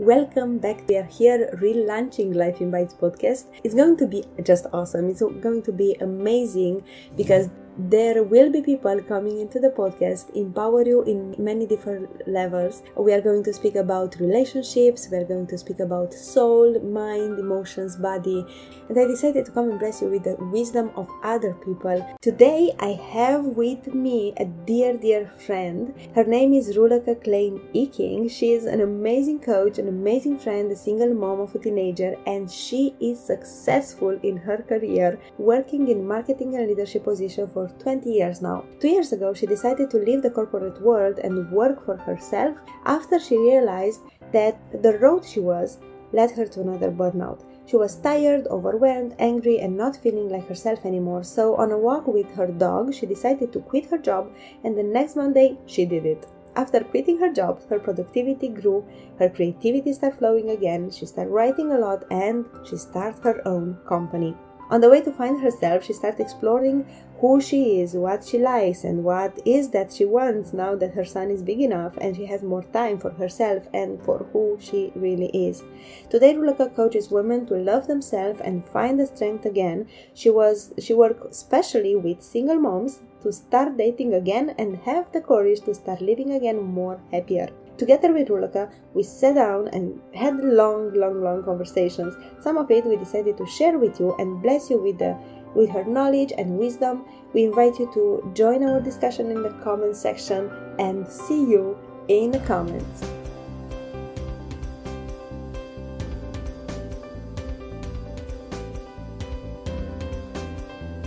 Welcome 0.00 0.60
back. 0.60 0.88
We 0.88 0.96
are 0.96 1.04
here 1.04 1.50
relaunching 1.60 2.34
Life 2.34 2.62
in 2.62 2.70
Bites 2.70 2.94
podcast. 2.94 3.48
It's 3.62 3.74
going 3.74 3.98
to 3.98 4.06
be 4.06 4.24
just 4.42 4.64
awesome. 4.72 5.10
It's 5.10 5.20
going 5.20 5.60
to 5.64 5.72
be 5.72 5.94
amazing 6.00 6.84
because 7.18 7.50
there 7.78 8.24
will 8.24 8.50
be 8.50 8.60
people 8.60 9.00
coming 9.02 9.38
into 9.40 9.60
the 9.60 9.70
podcast 9.70 10.34
empower 10.34 10.84
you 10.84 11.02
in 11.02 11.34
many 11.38 11.66
different 11.66 12.28
levels. 12.28 12.82
We 12.96 13.12
are 13.12 13.20
going 13.20 13.44
to 13.44 13.52
speak 13.52 13.76
about 13.76 14.16
relationships 14.18 15.08
we 15.10 15.18
are 15.18 15.24
going 15.24 15.46
to 15.48 15.58
speak 15.58 15.80
about 15.80 16.12
soul 16.12 16.80
mind 16.80 17.38
emotions 17.38 17.96
body. 17.96 18.44
And 18.88 18.98
i 18.98 19.06
decided 19.06 19.46
to 19.46 19.52
come 19.52 19.70
and 19.70 19.78
bless 19.78 20.02
you 20.02 20.08
with 20.08 20.24
the 20.24 20.36
wisdom 20.46 20.90
of 20.96 21.08
other 21.22 21.54
people. 21.54 22.04
Today 22.20 22.72
i 22.80 22.90
have 23.12 23.44
with 23.44 23.94
me 23.94 24.34
a 24.36 24.44
dear 24.44 24.96
dear 24.96 25.30
friend. 25.46 25.94
Her 26.14 26.24
name 26.24 26.52
is 26.54 26.76
rulaka 26.76 27.22
klein 27.22 27.60
eking 27.72 28.28
she 28.28 28.52
is 28.52 28.64
an 28.64 28.80
amazing 28.80 29.40
coach 29.40 29.78
an 29.78 29.88
amazing 29.88 30.38
friend 30.38 30.72
a 30.72 30.76
single 30.76 31.14
mom 31.14 31.40
of 31.40 31.54
a 31.54 31.58
teenager 31.58 32.16
and 32.26 32.50
she 32.50 32.94
is 33.00 33.18
successful 33.18 34.18
in 34.22 34.36
her 34.36 34.58
career 34.58 35.18
working 35.38 35.88
in 35.88 36.06
marketing 36.06 36.56
and 36.56 36.66
leadership 36.66 37.04
position 37.04 37.46
for 37.46 37.59
20 37.68 38.10
years 38.10 38.40
now. 38.40 38.64
Two 38.80 38.88
years 38.88 39.12
ago, 39.12 39.32
she 39.34 39.46
decided 39.46 39.90
to 39.90 39.98
leave 39.98 40.22
the 40.22 40.30
corporate 40.30 40.80
world 40.80 41.18
and 41.18 41.50
work 41.50 41.84
for 41.84 41.96
herself 41.96 42.56
after 42.84 43.18
she 43.18 43.36
realized 43.36 44.00
that 44.32 44.58
the 44.82 44.98
road 44.98 45.24
she 45.24 45.40
was 45.40 45.78
led 46.12 46.30
her 46.32 46.46
to 46.46 46.60
another 46.60 46.90
burnout. 46.90 47.44
She 47.66 47.76
was 47.76 47.96
tired, 47.96 48.48
overwhelmed, 48.48 49.14
angry, 49.18 49.60
and 49.60 49.76
not 49.76 49.96
feeling 49.96 50.28
like 50.28 50.48
herself 50.48 50.84
anymore. 50.84 51.22
So, 51.22 51.54
on 51.54 51.70
a 51.70 51.78
walk 51.78 52.08
with 52.08 52.28
her 52.34 52.48
dog, 52.48 52.92
she 52.92 53.06
decided 53.06 53.52
to 53.52 53.60
quit 53.60 53.86
her 53.86 53.98
job, 53.98 54.32
and 54.64 54.76
the 54.76 54.82
next 54.82 55.14
Monday, 55.14 55.56
she 55.66 55.84
did 55.84 56.04
it. 56.04 56.26
After 56.56 56.80
quitting 56.80 57.18
her 57.18 57.32
job, 57.32 57.60
her 57.68 57.78
productivity 57.78 58.48
grew, 58.48 58.84
her 59.20 59.28
creativity 59.28 59.92
started 59.92 60.18
flowing 60.18 60.50
again, 60.50 60.90
she 60.90 61.06
started 61.06 61.30
writing 61.30 61.70
a 61.70 61.78
lot, 61.78 62.04
and 62.10 62.44
she 62.64 62.76
started 62.76 63.22
her 63.22 63.46
own 63.46 63.78
company. 63.86 64.34
On 64.70 64.80
the 64.80 64.88
way 64.88 65.00
to 65.00 65.12
find 65.12 65.40
herself, 65.40 65.84
she 65.84 65.92
started 65.92 66.20
exploring 66.20 66.86
who 67.20 67.40
she 67.40 67.80
is, 67.80 67.94
what 67.94 68.24
she 68.24 68.38
likes, 68.38 68.82
and 68.82 69.04
what 69.04 69.38
is 69.44 69.70
that 69.70 69.92
she 69.92 70.04
wants 70.04 70.52
now 70.54 70.74
that 70.74 70.94
her 70.94 71.04
son 71.04 71.30
is 71.30 71.42
big 71.42 71.60
enough 71.60 71.96
and 71.98 72.16
she 72.16 72.24
has 72.24 72.42
more 72.42 72.62
time 72.72 72.98
for 72.98 73.10
herself 73.10 73.66
and 73.74 74.02
for 74.02 74.26
who 74.32 74.56
she 74.58 74.90
really 74.94 75.28
is. 75.28 75.62
Today, 76.08 76.34
Rulaka 76.34 76.74
coaches 76.74 77.10
women 77.10 77.46
to 77.46 77.54
love 77.54 77.86
themselves 77.86 78.40
and 78.40 78.66
find 78.66 78.98
the 78.98 79.06
strength 79.06 79.44
again. 79.44 79.86
She 80.14 80.30
was 80.30 80.72
she 80.78 80.94
worked 80.94 81.24
especially 81.30 81.94
with 81.94 82.22
single 82.22 82.58
moms 82.58 83.00
to 83.22 83.32
start 83.32 83.76
dating 83.76 84.14
again 84.14 84.54
and 84.58 84.78
have 84.78 85.12
the 85.12 85.20
courage 85.20 85.60
to 85.62 85.74
start 85.74 86.00
living 86.00 86.32
again 86.32 86.62
more 86.62 87.00
happier. 87.12 87.48
Together 87.80 88.12
with 88.12 88.28
Rulaka, 88.28 88.70
we 88.92 89.02
sat 89.02 89.36
down 89.36 89.68
and 89.68 90.02
had 90.14 90.38
long, 90.38 90.92
long, 90.92 91.22
long 91.22 91.42
conversations. 91.42 92.14
Some 92.38 92.58
of 92.58 92.70
it 92.70 92.84
we 92.84 92.96
decided 92.96 93.38
to 93.38 93.46
share 93.46 93.78
with 93.78 93.98
you 93.98 94.14
and 94.18 94.42
bless 94.42 94.68
you 94.68 94.76
with 94.76 94.98
the 94.98 95.16
with 95.54 95.70
her 95.70 95.84
knowledge 95.84 96.32
and 96.36 96.58
wisdom. 96.58 97.04
We 97.32 97.44
invite 97.44 97.78
you 97.78 97.90
to 97.94 98.30
join 98.34 98.62
our 98.64 98.80
discussion 98.80 99.30
in 99.30 99.42
the 99.42 99.50
comment 99.62 99.96
section 99.96 100.50
and 100.78 101.06
see 101.06 101.40
you 101.50 101.78
in 102.08 102.30
the 102.32 102.40
comments. 102.40 103.04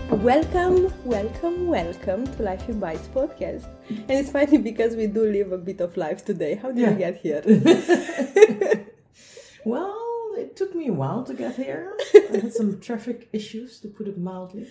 Welcome, 0.09 0.93
welcome, 1.03 1.67
welcome 1.67 2.27
to 2.35 2.43
Life 2.43 2.69
in 2.69 2.79
Bites 2.79 3.07
podcast. 3.07 3.65
And 3.89 4.11
it's 4.11 4.31
funny 4.31 4.57
because 4.59 4.95
we 4.95 5.07
do 5.07 5.25
live 5.25 5.51
a 5.51 5.57
bit 5.57 5.81
of 5.81 5.97
life 5.97 6.23
today. 6.23 6.55
How 6.55 6.71
did 6.71 6.79
Yeah. 6.79 6.91
you 6.91 6.97
get 6.97 7.15
here? 7.17 8.85
Well, 9.65 9.95
it 10.53 10.57
took 10.57 10.75
me 10.75 10.87
a 10.87 10.93
while 10.93 11.23
to 11.23 11.33
get 11.33 11.55
here. 11.55 11.97
I 12.13 12.37
had 12.43 12.53
some 12.53 12.79
traffic 12.79 13.27
issues, 13.33 13.79
to 13.81 13.87
put 13.87 14.07
it 14.07 14.17
mildly. 14.19 14.67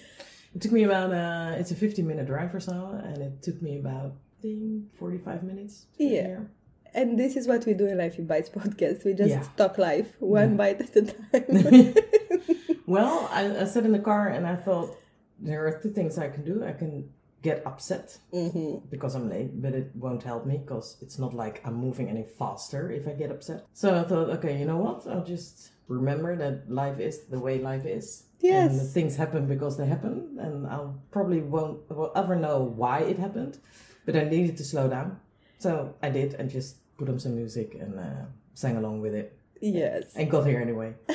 It 0.55 0.61
took 0.63 0.71
me 0.73 0.85
about, 0.85 1.13
uh, 1.13 1.57
it's 1.59 1.73
a 1.73 1.75
15 1.75 2.07
minute 2.07 2.27
drive 2.27 2.55
or 2.55 2.61
so, 2.61 3.01
and 3.05 3.21
it 3.21 3.43
took 3.43 3.61
me 3.61 3.79
about, 3.79 4.13
I 4.39 4.43
think, 4.43 4.95
45 4.95 5.43
minutes 5.43 5.87
to 5.99 6.05
get 6.05 6.13
Yeah. 6.13 6.27
here. 6.27 6.51
and 6.95 7.19
this 7.19 7.37
is 7.37 7.49
what 7.49 7.65
we 7.67 7.73
do 7.73 7.87
in 7.87 7.97
Life 7.97 8.19
in 8.19 8.27
Bites 8.27 8.51
podcast. 8.51 9.05
We 9.07 9.15
just 9.15 9.31
Yeah. 9.31 9.47
talk 9.57 9.79
life 9.79 10.11
one 10.21 10.51
Yeah. 10.51 10.57
bite 10.61 10.81
at 10.83 10.97
a 10.97 11.03
time. 11.03 11.95
Well, 12.87 13.29
I, 13.33 13.43
I 13.63 13.65
sat 13.65 13.85
in 13.87 13.93
the 13.93 13.99
car 14.11 14.29
and 14.29 14.47
I 14.47 14.57
thought, 14.57 14.91
there 15.39 15.67
are 15.67 15.81
two 15.83 15.91
things 15.91 16.19
I 16.19 16.29
can 16.29 16.45
do. 16.45 16.63
I 16.65 16.73
can 16.73 17.09
get 17.43 17.67
upset 17.67 18.19
hmm 18.31 18.77
because 18.91 19.15
I'm 19.17 19.29
late, 19.29 19.51
but 19.63 19.73
it 19.75 19.91
won't 19.97 20.23
help 20.23 20.47
me 20.47 20.59
because 20.59 20.97
it's 21.03 21.19
not 21.19 21.33
like 21.35 21.61
I'm 21.67 21.75
moving 21.75 22.09
any 22.09 22.25
faster 22.39 22.91
if 22.93 23.09
I 23.09 23.13
get 23.23 23.31
upset. 23.33 23.65
So 23.73 23.87
I 24.01 24.05
thought, 24.05 24.29
okay, 24.37 24.59
you 24.61 24.67
know 24.67 24.77
what? 24.87 25.07
I'll 25.09 25.25
just 25.25 25.72
remember 25.89 26.37
that 26.37 26.71
life 26.71 26.99
is 26.99 27.21
the 27.25 27.39
way 27.39 27.59
life 27.59 27.85
is. 27.87 28.25
Yes. 28.41 28.73
And 28.79 28.91
things 28.91 29.17
happen 29.17 29.47
because 29.47 29.77
they 29.79 29.87
happen, 29.87 30.37
and 30.41 30.67
I'll 30.67 31.01
probably 31.11 31.41
won't 31.41 31.89
will 31.91 32.13
ever 32.17 32.35
know 32.37 32.63
why 32.63 33.01
it 33.01 33.19
happened, 33.19 33.59
but 34.05 34.17
I 34.17 34.25
needed 34.25 34.57
to 34.59 34.65
slow 34.65 34.89
down. 34.89 35.21
So 35.59 35.95
I 36.03 36.11
did 36.11 36.35
and 36.35 36.51
just 36.51 36.77
put 36.99 37.09
on 37.09 37.19
some 37.21 37.37
music 37.37 37.75
and 37.81 37.99
uh, 37.99 38.25
sang 38.55 38.77
along 38.77 39.01
with 39.01 39.15
it 39.15 39.39
Yes. 39.61 40.13
and 40.17 40.29
got 40.29 40.45
here 40.47 40.61
anyway. 40.61 40.95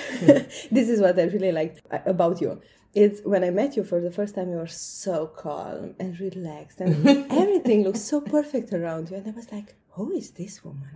this 0.72 0.88
is 0.90 1.02
what 1.02 1.20
I 1.20 1.24
really 1.24 1.52
liked 1.52 1.82
uh, 1.92 2.00
about 2.06 2.40
you. 2.40 2.62
It's 2.96 3.20
when 3.26 3.44
I 3.44 3.50
met 3.50 3.76
you 3.76 3.84
for 3.84 4.00
the 4.00 4.10
first 4.10 4.34
time, 4.36 4.50
you 4.50 4.56
were 4.56 4.66
so 4.68 5.28
calm 5.28 5.96
and 6.00 6.18
relaxed, 6.20 6.80
and 6.80 7.06
everything 7.32 7.84
looked 7.84 7.98
so 8.00 8.22
perfect 8.22 8.72
around 8.72 9.12
you. 9.12 9.18
And 9.18 9.28
I 9.28 9.32
was 9.32 9.52
like, 9.52 9.76
who 9.92 10.12
is 10.14 10.32
this 10.32 10.64
woman? 10.64 10.88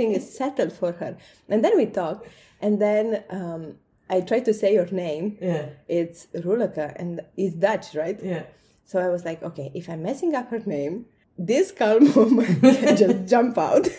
everything 0.00 0.14
is 0.20 0.36
settled 0.36 0.72
for 0.72 0.92
her. 0.92 1.16
And 1.48 1.62
then 1.64 1.76
we 1.76 1.86
talk, 1.86 2.26
and 2.60 2.80
then 2.80 3.22
um, 3.30 3.76
I 4.08 4.20
tried 4.22 4.44
to 4.46 4.54
say 4.54 4.74
your 4.74 4.86
name. 4.90 5.36
Yeah, 5.40 5.66
It's 5.88 6.26
Rulaka, 6.34 6.94
and 6.96 7.20
it's 7.36 7.54
Dutch, 7.56 7.94
right? 7.94 8.18
yeah. 8.22 8.44
So 8.86 8.98
I 8.98 9.08
was 9.08 9.24
like, 9.24 9.42
okay, 9.42 9.70
if 9.74 9.88
I'm 9.88 10.02
messing 10.02 10.34
up 10.34 10.50
her 10.50 10.58
name, 10.66 11.06
this 11.38 11.70
calm 11.72 12.12
woman 12.16 12.60
can 12.60 12.96
just 13.04 13.28
jump 13.28 13.56
out. 13.56 13.86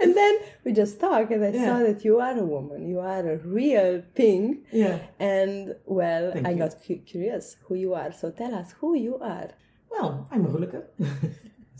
and 0.00 0.16
then 0.16 0.38
we 0.64 0.72
just 0.72 0.98
talk, 1.00 1.30
and 1.30 1.44
I 1.44 1.50
Yeah. 1.50 1.66
saw 1.66 1.78
that 1.88 2.04
you 2.04 2.18
are 2.20 2.36
a 2.36 2.44
woman, 2.44 2.88
you 2.88 2.98
are 2.98 3.24
a 3.34 3.36
real 3.38 4.02
thing. 4.16 4.64
Yeah. 4.72 4.98
And 5.20 5.76
well, 5.86 6.32
Thank 6.32 6.46
I 6.46 6.50
you. 6.50 6.58
got 6.58 6.72
cu- 6.84 7.02
curious 7.12 7.56
who 7.66 7.74
you 7.76 7.94
are. 7.94 8.12
So 8.12 8.30
tell 8.30 8.52
us 8.54 8.74
who 8.80 8.96
you 8.96 9.14
are. 9.20 9.50
Well, 9.90 10.26
I'm 10.32 10.44
Roeleke. 10.46 10.82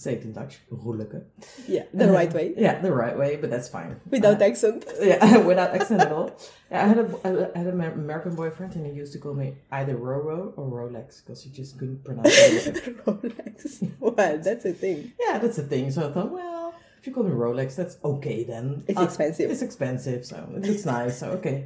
Say 0.00 0.14
it 0.14 0.22
in 0.24 0.32
Dutch, 0.32 0.54
Roeleke. 0.72 1.20
Yeah, 1.68 1.84
the 1.92 2.08
right 2.10 2.32
way, 2.32 2.54
Yeah, 2.66 2.80
the 2.80 2.90
right 3.02 3.16
way, 3.22 3.36
but 3.36 3.50
that's 3.50 3.68
fine. 3.68 4.00
without 4.08 4.40
accent. 4.40 4.86
Yeah, 5.10 5.36
without 5.50 5.74
accent 5.78 6.00
at 6.00 6.10
all. 6.10 6.28
Yeah, 6.70 6.84
I 6.84 6.88
had 6.88 6.98
a 7.04 7.06
I 7.54 7.58
had 7.58 7.66
an 7.74 7.80
American 8.08 8.34
boyfriend, 8.34 8.72
and 8.76 8.86
he 8.86 8.92
used 9.02 9.12
to 9.12 9.18
call 9.18 9.34
me 9.34 9.48
either 9.70 9.94
Roro 9.94 10.38
or 10.56 10.64
Rolex 10.78 11.08
because 11.22 11.42
he 11.44 11.50
just 11.50 11.78
couldn't 11.78 12.02
pronounce 12.02 12.32
it. 12.32 12.76
Rolex. 13.04 13.60
Well, 14.00 14.12
that's 14.16 14.64
a 14.64 14.72
thing. 14.72 15.12
yeah, 15.20 15.36
that's 15.42 15.58
a 15.58 15.64
thing. 15.72 15.90
So 15.90 16.08
I 16.08 16.12
thought, 16.14 16.30
well, 16.32 16.72
if 16.98 17.06
you 17.06 17.12
call 17.12 17.24
me 17.24 17.32
Rolex, 17.32 17.76
that's 17.76 17.96
okay 18.02 18.44
then. 18.44 18.84
It's 18.88 18.98
Uh, 18.98 19.02
expensive. 19.04 19.50
It's 19.50 19.60
expensive, 19.68 20.24
so 20.24 20.36
it 20.56 20.62
looks 20.66 20.86
nice. 20.86 21.18
So 21.20 21.26
okay, 21.38 21.56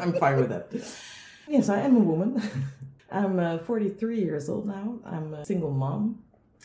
I'm 0.00 0.12
fine 0.22 0.36
with 0.38 0.50
that. 0.54 0.66
Yes, 1.48 1.68
I 1.68 1.80
am 1.80 1.96
a 1.96 2.04
woman. 2.12 2.30
I'm 3.10 3.40
uh, 3.40 3.58
43 3.58 4.20
years 4.22 4.48
old 4.48 4.66
now. 4.68 5.00
I'm 5.04 5.34
a 5.34 5.44
single 5.44 5.72
mom. 5.72 6.22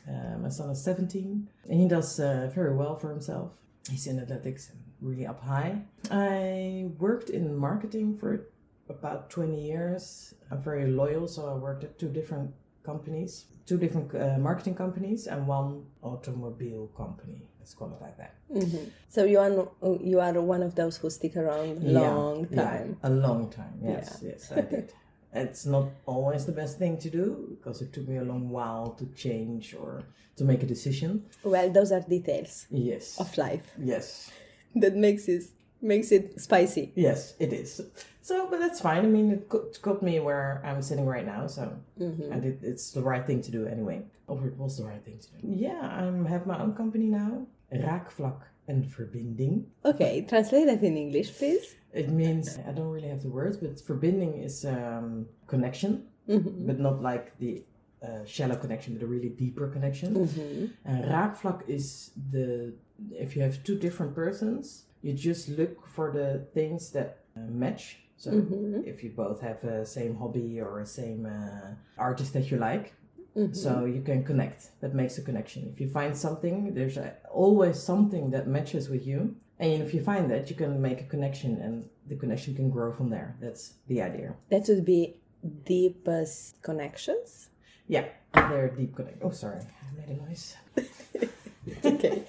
Uh, 0.08 0.38
my 0.38 0.50
son 0.50 0.70
is 0.70 0.84
17, 0.84 1.48
and 1.70 1.80
he 1.80 1.88
does 1.88 2.20
uh, 2.20 2.50
very 2.54 2.76
well 2.76 2.96
for 2.96 3.10
himself. 3.10 3.54
He's 3.90 4.08
in 4.08 4.20
athletics 4.20 4.70
and 4.70 4.80
really 5.02 5.26
up 5.26 5.42
high. 5.42 5.82
I 6.12 6.86
worked 7.00 7.30
in 7.30 7.56
marketing 7.56 8.18
for 8.18 8.48
about 8.90 9.30
20 9.30 9.60
years. 9.66 10.34
I'm 10.52 10.62
very 10.62 10.88
loyal, 10.88 11.28
so 11.28 11.50
I 11.50 11.54
worked 11.56 11.84
at 11.84 11.98
two 12.00 12.10
different 12.10 12.52
companies, 12.84 13.46
two 13.66 13.78
different 13.78 14.14
uh, 14.14 14.38
marketing 14.38 14.76
companies, 14.76 15.28
and 15.28 15.48
one 15.48 15.86
automobile 16.04 16.88
company. 16.96 17.42
Let's 17.60 17.74
call 17.74 17.90
it 17.94 18.00
like 18.02 18.18
that. 18.18 18.36
Mhm. 18.54 18.90
So 19.10 19.24
you 19.24 19.40
are 19.40 19.70
you 20.12 20.20
are 20.20 20.40
one 20.40 20.62
of 20.62 20.76
those 20.76 20.98
who 20.98 21.10
stick 21.10 21.36
around 21.36 21.82
a 21.84 21.90
long 22.02 22.48
Yeah, 22.52 22.64
time. 22.64 22.98
a 23.02 23.10
long 23.10 23.50
time. 23.50 23.74
Yes, 23.82 24.20
yes, 24.22 24.52
I 24.52 24.62
did. 24.62 24.94
It's 25.36 25.66
not 25.66 25.86
always 26.06 26.46
the 26.46 26.52
best 26.52 26.78
thing 26.80 26.98
to 27.00 27.10
do 27.10 27.58
because 27.58 27.82
it 27.82 27.92
took 27.94 28.08
me 28.08 28.18
a 28.18 28.24
long 28.24 28.50
while 28.50 28.92
to 29.00 29.06
change 29.16 29.76
or 29.76 30.04
to 30.38 30.44
make 30.44 30.64
a 30.64 30.66
decision. 30.66 31.26
Well, 31.44 31.70
those 31.72 31.92
are 31.92 32.02
details 32.02 32.68
Yes. 32.70 33.20
of 33.20 33.38
life 33.38 33.66
Yes. 33.78 34.32
that 34.76 34.96
makes 34.96 35.28
it 35.28 35.44
makes 35.82 36.12
it 36.12 36.42
spicy. 36.42 36.92
Yes, 36.96 37.34
it 37.40 37.54
is. 37.54 37.82
So, 38.22 38.48
but 38.50 38.60
that's 38.60 38.82
fine. 38.82 39.06
I 39.06 39.08
mean, 39.08 39.32
it 39.32 39.48
got, 39.50 39.80
got 39.82 40.02
me 40.02 40.20
where 40.20 40.62
I'm 40.66 40.82
sitting 40.82 41.06
right 41.06 41.26
now. 41.26 41.46
So, 41.48 41.64
Mm-hmm. 42.00 42.32
and 42.34 42.44
it, 42.46 42.60
it's 42.64 42.92
the 42.92 43.04
right 43.04 43.26
thing 43.28 43.42
to 43.44 43.52
do 43.52 43.68
anyway. 43.68 44.02
Or 44.28 44.44
it 44.48 44.58
was 44.58 44.78
the 44.80 44.86
right 44.86 45.04
thing 45.06 45.20
to 45.20 45.28
do. 45.32 45.38
Yeah, 45.66 45.80
I 45.80 46.28
have 46.30 46.48
my 46.48 46.58
own 46.60 46.74
company 46.74 47.06
now. 47.06 47.46
Raakvlak 47.72 48.40
en 48.68 48.84
verbinding. 48.84 49.66
Okay, 49.84 50.26
translate 50.28 50.66
that 50.68 50.84
in 50.84 50.98
English, 50.98 51.38
please. 51.38 51.76
It 51.94 52.10
means 52.10 52.58
I 52.68 52.72
don't 52.72 52.90
really 52.90 53.08
have 53.10 53.22
the 53.22 53.30
words, 53.30 53.58
but 53.58 53.76
verbinding 53.88 54.44
is 54.44 54.66
um, 54.66 55.28
connection, 55.48 56.04
Mhm. 56.28 56.66
but 56.68 56.80
not 56.80 57.02
like 57.02 57.38
the 57.40 57.64
uh, 58.02 58.24
shallow 58.26 58.56
connection, 58.56 58.94
but 58.96 59.04
a 59.04 59.08
really 59.08 59.30
deeper 59.30 59.68
connection. 59.68 60.14
Mhm. 60.14 60.70
And 60.86 61.06
raakvlak 61.06 61.62
is 61.68 62.12
the 62.32 62.74
if 63.12 63.36
you 63.36 63.42
have 63.44 63.64
two 63.64 63.76
different 63.78 64.14
persons, 64.16 64.86
you 65.02 65.14
just 65.14 65.50
look 65.50 65.86
for 65.88 66.12
the 66.12 66.46
things 66.54 66.92
that 66.92 67.10
uh, 67.38 67.42
match. 67.50 67.98
So 68.18 68.32
Mhm. 68.32 68.84
if 68.86 69.04
you 69.04 69.12
both 69.16 69.42
have 69.42 69.64
a 69.64 69.86
same 69.86 70.16
hobby 70.16 70.60
or 70.62 70.80
a 70.80 70.86
same 70.86 71.26
uh, 71.26 71.76
artist 71.98 72.34
that 72.34 72.50
you 72.52 72.58
like, 72.58 72.94
Mhm. 73.36 73.56
so 73.56 73.86
you 73.86 74.02
can 74.02 74.24
connect. 74.24 74.72
That 74.82 74.94
makes 74.94 75.18
a 75.18 75.22
connection. 75.22 75.68
If 75.74 75.82
you 75.82 75.90
find 75.90 76.16
something, 76.16 76.74
there's 76.74 76.98
always 77.32 77.78
something 77.82 78.32
that 78.32 78.48
matches 78.48 78.90
with 78.90 79.06
you, 79.06 79.36
and 79.60 79.84
if 79.84 79.94
you 79.94 80.02
find 80.02 80.30
that, 80.32 80.50
you 80.50 80.56
can 80.56 80.82
make 80.82 81.02
a 81.02 81.06
connection, 81.06 81.58
and 81.62 81.90
the 82.08 82.16
connection 82.16 82.56
can 82.56 82.70
grow 82.70 82.92
from 82.92 83.10
there. 83.10 83.36
That's 83.42 83.74
the 83.88 84.02
idea. 84.02 84.36
That 84.50 84.64
would 84.70 84.86
be 84.86 85.18
deepest 85.66 86.62
connections. 86.62 87.50
Yeah, 87.88 88.06
they're 88.34 88.70
deep 88.70 88.96
connections. 88.96 89.24
Oh, 89.24 89.32
sorry, 89.32 89.60
I 89.62 89.88
made 90.00 90.18
a 90.18 90.24
noise. 90.26 90.56
okay. 91.86 92.24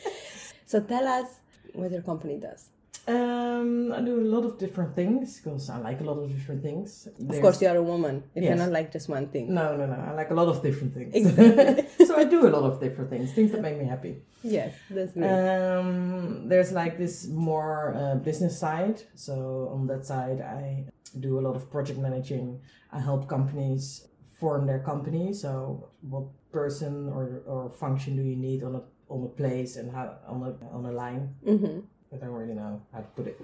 So 0.66 0.80
tell 0.80 1.06
us 1.06 1.40
what 1.72 1.90
your 1.92 2.02
company 2.02 2.38
does. 2.38 2.68
Um, 3.08 3.92
I 3.92 4.00
do 4.00 4.20
a 4.20 4.28
lot 4.34 4.44
of 4.44 4.58
different 4.58 4.96
things 4.96 5.38
because 5.40 5.70
I 5.70 5.78
like 5.78 6.00
a 6.00 6.04
lot 6.04 6.18
of 6.18 6.28
different 6.28 6.62
things. 6.62 7.06
Of 7.28 7.40
course, 7.40 7.62
you 7.62 7.68
are 7.68 7.76
a 7.76 7.82
woman. 7.82 8.24
If 8.34 8.42
You 8.42 8.48
Yes. 8.50 8.58
cannot 8.58 8.72
like 8.72 8.92
just 8.92 9.08
one 9.08 9.28
thing. 9.28 9.54
No, 9.54 9.76
no, 9.76 9.86
no. 9.86 9.94
I 9.94 10.12
like 10.12 10.30
a 10.30 10.34
lot 10.34 10.48
of 10.48 10.60
different 10.62 10.92
things. 10.94 11.14
Exactly. 11.14 11.86
so 12.06 12.16
I 12.16 12.24
do 12.24 12.46
a 12.48 12.50
lot 12.56 12.64
of 12.64 12.80
different 12.80 13.10
things, 13.10 13.32
things 13.32 13.52
that 13.52 13.60
make 13.62 13.78
me 13.78 13.84
happy. 13.84 14.22
Yes, 14.42 14.74
that's 14.90 15.12
great. 15.12 15.30
Um, 15.30 16.48
there's 16.48 16.72
like 16.72 16.98
this 16.98 17.28
more 17.28 17.94
uh, 17.94 18.16
business 18.16 18.58
side. 18.58 19.02
So 19.14 19.70
on 19.72 19.86
that 19.86 20.04
side, 20.04 20.40
I 20.40 20.86
do 21.20 21.38
a 21.38 21.42
lot 21.46 21.54
of 21.54 21.70
project 21.70 21.98
managing. 22.00 22.60
I 22.92 22.98
help 23.00 23.28
companies 23.28 24.08
form 24.40 24.66
their 24.66 24.80
company. 24.80 25.32
So 25.32 25.90
what 26.00 26.24
person 26.50 27.08
or, 27.08 27.42
or 27.46 27.70
function 27.70 28.16
do 28.16 28.22
you 28.22 28.36
need 28.36 28.64
on 28.64 28.74
a 28.74 28.82
on 29.08 29.22
a 29.22 29.28
place 29.28 29.76
and 29.76 29.92
how 29.92 30.16
on 30.26 30.42
a 30.42 30.74
on 30.76 30.84
a 30.86 30.92
line? 30.92 31.34
hmm 31.44 31.80
I 32.12 32.16
don't 32.16 32.30
really 32.30 32.54
know 32.54 32.82
how 32.92 33.00
to 33.00 33.06
put 33.16 33.26
it. 33.26 33.40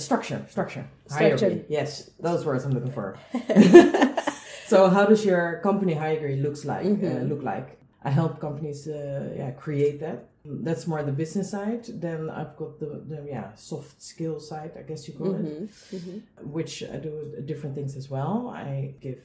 Structure, 0.00 0.46
structure, 0.48 0.86
Structure. 1.06 1.46
Hierarchy. 1.46 1.64
Yes, 1.68 2.10
those 2.18 2.44
words 2.46 2.64
I'm 2.64 2.72
looking 2.72 2.92
for. 2.92 3.18
so, 4.66 4.88
how 4.88 5.04
does 5.06 5.24
your 5.24 5.60
company 5.62 5.94
hierarchy 5.94 6.36
looks 6.36 6.64
like? 6.64 6.86
Uh, 6.86 6.90
Mhm. 6.90 7.28
look 7.28 7.42
like? 7.42 7.78
I 8.04 8.10
help 8.10 8.40
companies, 8.40 8.88
uh, 8.88 9.32
yeah, 9.36 9.50
create 9.52 10.00
that. 10.00 10.28
That's 10.44 10.86
more 10.86 11.02
the 11.04 11.12
business 11.12 11.50
side. 11.50 11.84
Then 12.00 12.28
I've 12.30 12.56
got 12.56 12.80
the, 12.80 13.02
the 13.06 13.24
yeah 13.28 13.54
soft 13.54 14.02
skill 14.02 14.40
side, 14.40 14.72
I 14.76 14.82
guess 14.82 15.06
you 15.06 15.14
call 15.14 15.34
it, 15.34 15.44
hmm 15.90 15.96
hmm 15.96 16.18
which 16.42 16.82
I 16.82 16.96
do 16.96 17.12
different 17.44 17.74
things 17.76 17.96
as 17.96 18.08
well. 18.10 18.48
I 18.48 18.94
give 19.00 19.20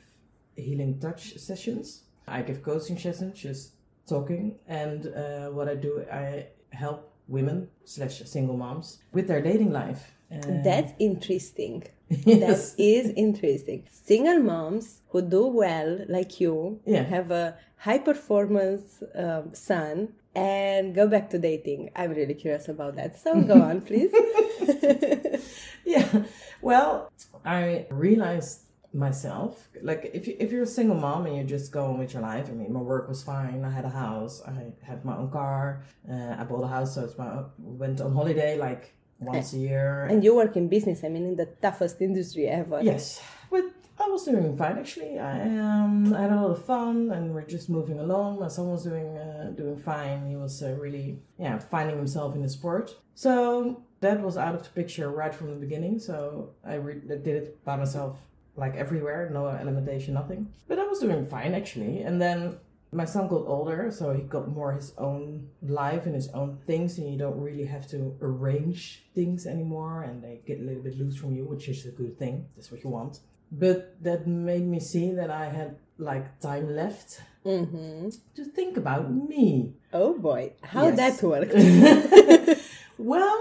healing 0.55 0.99
touch 0.99 1.38
sessions. 1.38 2.03
I 2.27 2.41
give 2.44 2.61
coaching 2.61 2.99
sessions, 2.99 3.39
just 3.39 3.71
talking, 4.07 4.59
and 4.67 5.07
uh, 5.07 5.47
what 5.49 5.67
I 5.69 5.75
do, 5.75 6.05
I 6.11 6.47
help 6.71 7.06
women 7.27 7.69
slash 7.85 8.21
single 8.25 8.57
moms 8.57 9.00
with 9.12 9.27
their 9.27 9.41
dating 9.41 9.71
life. 9.71 10.13
Uh, 10.31 10.39
That's 10.63 10.94
interesting. 11.00 11.83
yes. 12.09 12.74
That 12.74 12.83
is 12.83 13.12
interesting. 13.15 13.88
Single 13.91 14.39
moms 14.39 15.01
who 15.09 15.21
do 15.21 15.47
well, 15.47 16.00
like 16.07 16.39
you, 16.41 16.79
Yeah. 16.85 17.03
have 17.03 17.31
a 17.31 17.56
high 17.77 18.00
performance 18.00 19.03
um, 19.15 19.53
son 19.53 20.09
and 20.35 20.94
go 20.95 21.07
back 21.07 21.29
to 21.31 21.39
dating. 21.39 21.89
I'm 21.95 22.12
really 22.12 22.33
curious 22.33 22.68
about 22.68 22.95
that. 22.95 23.18
So 23.19 23.41
go 23.41 23.62
on, 23.69 23.81
please. 23.81 24.12
yeah. 25.85 26.23
Well, 26.62 27.12
I 27.45 27.85
realized 27.89 28.62
myself 28.93 29.67
like 29.81 30.09
if 30.13 30.27
you 30.27 30.35
if 30.39 30.51
you're 30.51 30.63
a 30.63 30.67
single 30.79 30.95
mom 30.95 31.25
and 31.25 31.35
you're 31.35 31.45
just 31.45 31.71
going 31.71 31.97
with 31.97 32.13
your 32.13 32.21
life. 32.21 32.47
I 32.49 32.53
mean, 32.53 32.71
my 32.73 32.79
work 32.79 33.07
was 33.07 33.21
fine. 33.23 33.63
I 33.63 33.69
had 33.69 33.85
a 33.85 33.89
house. 33.89 34.41
I 34.47 34.53
had 34.83 35.03
my 35.05 35.15
own 35.17 35.29
car. 35.29 35.83
Uh, 36.09 36.35
I 36.39 36.43
bought 36.43 36.63
a 36.63 36.67
house, 36.67 36.95
so 36.95 37.03
it's 37.03 37.17
my 37.17 37.43
went 37.59 38.01
on 38.01 38.13
holiday 38.13 38.57
like 38.57 38.93
once 39.19 39.53
a 39.53 39.57
year. 39.57 40.05
and 40.05 40.23
you 40.23 40.35
work 40.35 40.55
in 40.55 40.67
business, 40.67 41.03
I 41.03 41.09
mean, 41.09 41.25
in 41.25 41.35
the 41.35 41.47
toughest 41.61 42.01
industry 42.01 42.47
ever. 42.47 42.81
Yes, 42.81 43.21
but 43.49 43.65
I 43.99 44.07
was 44.07 44.23
doing 44.23 44.55
fine 44.57 44.77
actually. 44.77 45.19
I 45.19 45.41
um, 45.57 46.13
I 46.13 46.21
had 46.21 46.31
a 46.31 46.35
lot 46.35 46.51
of 46.51 46.65
fun, 46.65 47.11
and 47.11 47.33
we're 47.33 47.41
just 47.41 47.69
moving 47.69 47.99
along. 47.99 48.39
My 48.39 48.47
son 48.47 48.69
was 48.69 48.83
doing 48.83 49.17
uh, 49.17 49.51
doing 49.55 49.77
fine. 49.77 50.27
He 50.29 50.35
was 50.35 50.61
uh, 50.63 50.73
really 50.73 51.19
yeah 51.37 51.59
finding 51.59 51.97
himself 51.97 52.35
in 52.35 52.41
the 52.41 52.49
sport. 52.49 52.95
So 53.15 53.81
that 54.01 54.21
was 54.21 54.37
out 54.37 54.53
of 54.53 54.63
the 54.63 54.69
picture 54.69 55.09
right 55.09 55.33
from 55.33 55.49
the 55.49 55.55
beginning. 55.55 55.99
So 55.99 56.51
I 56.63 56.75
re- 56.75 57.01
I 57.11 57.17
did 57.17 57.27
it 57.27 57.65
by 57.65 57.75
myself, 57.75 58.17
like 58.57 58.75
everywhere, 58.75 59.30
no 59.31 59.48
alimentation, 59.48 60.13
nothing. 60.15 60.51
But 60.68 60.80
I 60.80 60.86
was 60.88 61.00
doing 61.00 61.25
fine 61.27 61.54
actually, 61.54 62.01
and 62.01 62.21
then. 62.21 62.57
My 62.89 63.04
son 63.04 63.27
got 63.27 63.44
older, 63.48 63.92
so 63.92 64.13
he 64.13 64.21
got 64.21 64.48
more 64.48 64.71
his 64.71 64.94
own 64.98 65.50
life 65.62 66.06
and 66.06 66.15
his 66.15 66.30
own 66.30 66.59
things, 66.65 66.98
and 66.98 67.12
you 67.12 67.18
don't 67.19 67.38
really 67.38 67.65
have 67.65 67.86
to 67.89 68.15
arrange 68.21 69.04
things 69.13 69.45
anymore, 69.45 70.04
and 70.04 70.24
they 70.24 70.39
get 70.48 70.62
a 70.62 70.63
little 70.63 70.81
bit 70.81 70.98
loose 70.98 71.18
from 71.18 71.36
you, 71.36 71.44
which 71.44 71.68
is 71.68 71.86
a 71.86 71.92
good 71.92 72.18
thing. 72.18 72.45
That's 72.56 72.71
what 72.71 72.81
you 72.86 72.89
want. 72.89 73.19
But 73.51 74.01
that 74.04 74.25
made 74.25 74.63
me 74.65 74.80
see 74.80 75.12
that 75.19 75.30
I 75.30 75.50
had 75.50 75.75
like 75.98 76.39
time 76.39 76.74
left 76.77 77.19
hmm 77.44 78.07
to 78.38 78.45
think 78.45 78.77
about 78.77 79.12
me. 79.13 79.74
Oh 79.92 80.18
boy, 80.18 80.54
how 80.62 80.86
Yes. 80.88 80.98
that 81.19 81.27
worked. 81.27 81.54
well, 82.98 83.38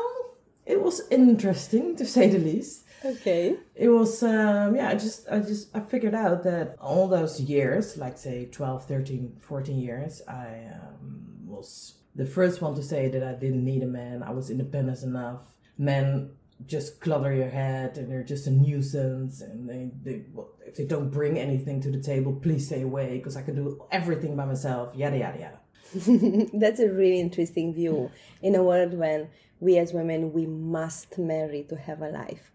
it 0.67 0.83
was 0.83 1.03
interesting 1.11 1.95
to 1.97 2.05
say 2.05 2.29
the 2.29 2.39
least. 2.39 2.85
Okay. 3.04 3.56
It 3.75 3.88
was 3.88 4.22
um, 4.22 4.76
yeah, 4.76 4.90
I 4.90 4.94
just 4.94 5.28
I 5.31 5.40
just 5.40 5.75
I 5.75 5.81
figured 5.81 6.14
out 6.14 6.43
that 6.44 6.76
all 6.81 7.08
those 7.08 7.40
years, 7.40 7.96
like 7.96 8.19
say 8.19 8.46
12, 8.46 8.87
13, 8.87 9.37
14 9.40 9.78
years, 9.78 10.22
I 10.28 10.70
um, 10.75 11.46
was 11.46 11.94
the 12.14 12.26
first 12.26 12.62
one 12.62 12.75
to 12.75 12.82
say 12.82 13.08
that 13.08 13.22
I 13.22 13.32
didn't 13.32 13.64
need 13.64 13.82
a 13.82 13.87
man. 13.87 14.22
I 14.22 14.31
was 14.31 14.50
independent 14.50 15.02
enough. 15.02 15.40
Men 15.78 16.31
just 16.64 17.00
clutter 17.02 17.34
your 17.34 17.50
head 17.50 17.98
and 17.98 18.10
they're 18.10 18.25
just 18.25 18.46
a 18.46 18.50
nuisance 18.50 19.43
and 19.43 19.69
they, 19.69 19.90
they 20.02 20.25
well, 20.32 20.48
if 20.64 20.76
they 20.76 20.87
don't 20.87 21.10
bring 21.10 21.38
anything 21.38 21.82
to 21.82 21.90
the 21.90 22.00
table 22.00 22.32
please 22.32 22.64
stay 22.64 22.81
away 22.81 23.19
because 23.19 23.37
i 23.37 23.43
can 23.43 23.54
do 23.54 23.84
everything 23.93 24.34
by 24.34 24.46
myself 24.46 24.94
yada 24.96 25.19
yada 25.19 25.38
yada 25.38 25.58
That's 26.52 26.81
a 26.81 26.90
really 26.90 27.20
interesting 27.20 27.72
view 27.72 28.10
in 28.43 28.54
a 28.54 28.62
world 28.62 28.94
when 28.94 29.28
we 29.60 29.78
as 29.78 29.93
women 29.93 30.32
we 30.32 30.46
must 30.46 31.19
marry 31.19 31.64
to 31.69 31.76
have 31.76 32.02
a 32.02 32.08
life. 32.08 32.50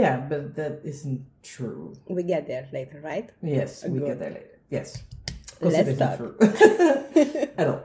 Yeah 0.00 0.16
but 0.30 0.54
that 0.56 0.74
isn't 0.92 1.20
true 1.54 1.92
We 2.08 2.22
get 2.34 2.46
there 2.50 2.66
later, 2.72 2.98
right? 3.04 3.28
yes 3.42 3.84
we 3.84 3.98
Good. 3.98 4.06
get 4.10 4.18
there 4.22 4.34
later 4.38 4.58
Yes. 4.76 4.88
Let's 5.60 5.98
talk. 5.98 6.16
true 6.18 6.34
at 7.60 7.66
all 7.70 7.82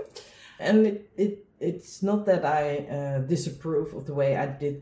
and 0.68 0.78
it, 0.88 0.98
it 1.26 1.34
it's 1.60 2.02
not 2.10 2.26
that 2.30 2.44
i 2.60 2.64
uh, 2.98 3.18
disapprove 3.34 3.90
of 3.98 4.04
the 4.10 4.14
way 4.22 4.30
i 4.44 4.46
did 4.64 4.78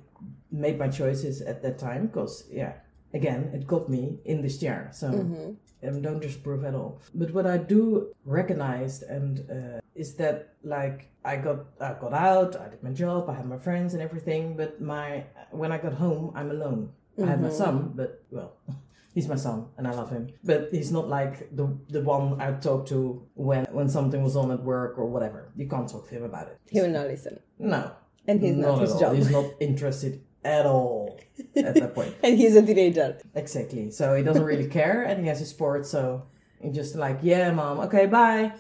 made 0.51 0.77
my 0.83 0.89
choices 0.99 1.41
at 1.51 1.57
that 1.63 1.75
time 1.87 2.01
because 2.07 2.33
yeah 2.61 2.73
again 3.19 3.41
it 3.57 3.63
got 3.75 3.89
me 3.89 4.03
in 4.31 4.37
this 4.45 4.55
chair 4.63 4.81
so 4.93 5.07
Mhm. 5.09 5.55
um, 5.87 6.01
don't 6.01 6.21
disapprove 6.27 6.63
at 6.69 6.73
all. 6.81 6.91
But 7.13 7.29
what 7.35 7.45
I 7.45 7.57
do 7.75 7.81
recognize 8.39 9.03
and 9.15 9.33
uh, 9.57 9.79
is 10.03 10.09
that 10.21 10.37
like 10.63 10.99
I 11.31 11.35
got 11.47 11.59
I 11.79 11.91
got 12.03 12.13
out, 12.29 12.51
I 12.63 12.65
did 12.71 12.81
my 12.87 12.93
job, 13.03 13.29
I 13.29 13.33
had 13.39 13.45
my 13.55 13.59
friends 13.67 13.93
and 13.93 14.01
everything. 14.07 14.43
But 14.57 14.71
my 14.81 15.07
when 15.61 15.71
I 15.75 15.77
got 15.77 15.93
home, 16.05 16.25
I'm 16.39 16.49
alone. 16.57 16.81
I 17.21 17.27
have 17.27 17.41
my 17.41 17.49
son, 17.49 17.93
but 17.95 18.23
well, 18.31 18.53
he's 19.13 19.27
my 19.27 19.35
son 19.35 19.67
and 19.77 19.87
I 19.87 19.91
love 19.91 20.11
him. 20.11 20.29
But 20.43 20.69
he's 20.71 20.91
not 20.91 21.07
like 21.07 21.55
the 21.55 21.77
the 21.89 22.01
one 22.01 22.41
I 22.41 22.51
talk 22.53 22.85
to 22.87 23.25
when 23.35 23.65
when 23.71 23.89
something 23.89 24.21
was 24.23 24.35
on 24.35 24.51
at 24.51 24.63
work 24.63 24.97
or 24.97 25.05
whatever. 25.05 25.51
You 25.55 25.67
can't 25.67 25.89
talk 25.89 26.07
to 26.09 26.15
him 26.15 26.23
about 26.23 26.47
it. 26.47 26.59
He 26.69 26.81
will 26.81 26.89
not 26.89 27.07
listen. 27.07 27.39
No, 27.59 27.91
And 28.27 28.41
he's 28.41 28.55
not, 28.55 28.75
at 28.75 28.81
his 28.81 28.99
job. 28.99 29.15
He's 29.15 29.31
not 29.31 29.45
interested 29.59 30.21
at 30.43 30.65
all 30.65 31.19
at 31.55 31.73
that 31.75 31.95
point. 31.95 32.15
and 32.23 32.37
he's 32.37 32.55
a 32.55 32.61
teenager. 32.61 33.17
Exactly. 33.33 33.91
So 33.91 34.15
he 34.15 34.23
doesn't 34.23 34.43
really 34.43 34.67
care, 34.67 35.03
and 35.03 35.21
he 35.21 35.27
has 35.27 35.39
his 35.39 35.49
sport. 35.49 35.85
So 35.85 36.23
he 36.61 36.69
just 36.69 36.95
like, 36.95 37.19
yeah, 37.23 37.51
mom, 37.51 37.79
okay, 37.81 38.05
bye, 38.05 38.53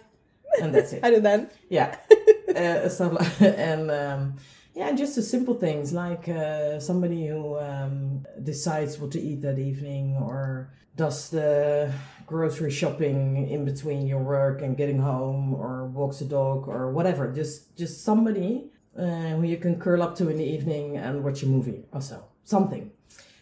and 0.61 0.73
that's 0.73 0.93
it. 0.93 1.03
I 1.03 1.11
do 1.11 1.21
that. 1.21 1.51
Yeah, 1.69 1.97
uh, 2.55 2.89
stuff 2.89 3.13
like 3.13 3.41
and 3.41 3.91
um, 3.91 4.35
yeah, 4.75 4.91
just 4.91 5.15
the 5.15 5.21
simple 5.21 5.53
things 5.55 5.93
like 5.93 6.27
uh, 6.27 6.79
somebody 6.79 7.27
who 7.27 7.57
um, 7.57 8.25
decides 8.43 8.99
what 8.99 9.11
to 9.11 9.21
eat 9.21 9.41
that 9.41 9.57
evening, 9.57 10.17
or 10.17 10.73
does 10.97 11.29
the 11.29 11.93
grocery 12.27 12.71
shopping 12.71 13.47
in 13.49 13.63
between 13.63 14.05
your 14.05 14.21
work 14.21 14.61
and 14.61 14.75
getting 14.75 14.99
home, 14.99 15.53
or 15.53 15.85
walks 15.85 16.19
the 16.19 16.25
dog, 16.25 16.67
or 16.67 16.91
whatever. 16.91 17.31
Just 17.31 17.77
just 17.77 18.03
somebody 18.03 18.69
uh, 18.99 19.29
who 19.35 19.43
you 19.43 19.57
can 19.57 19.79
curl 19.79 20.03
up 20.03 20.15
to 20.15 20.29
in 20.29 20.37
the 20.37 20.45
evening 20.45 20.97
and 20.97 21.23
watch 21.23 21.41
a 21.43 21.47
movie 21.47 21.85
or 21.93 22.01
so. 22.01 22.25
Something. 22.43 22.91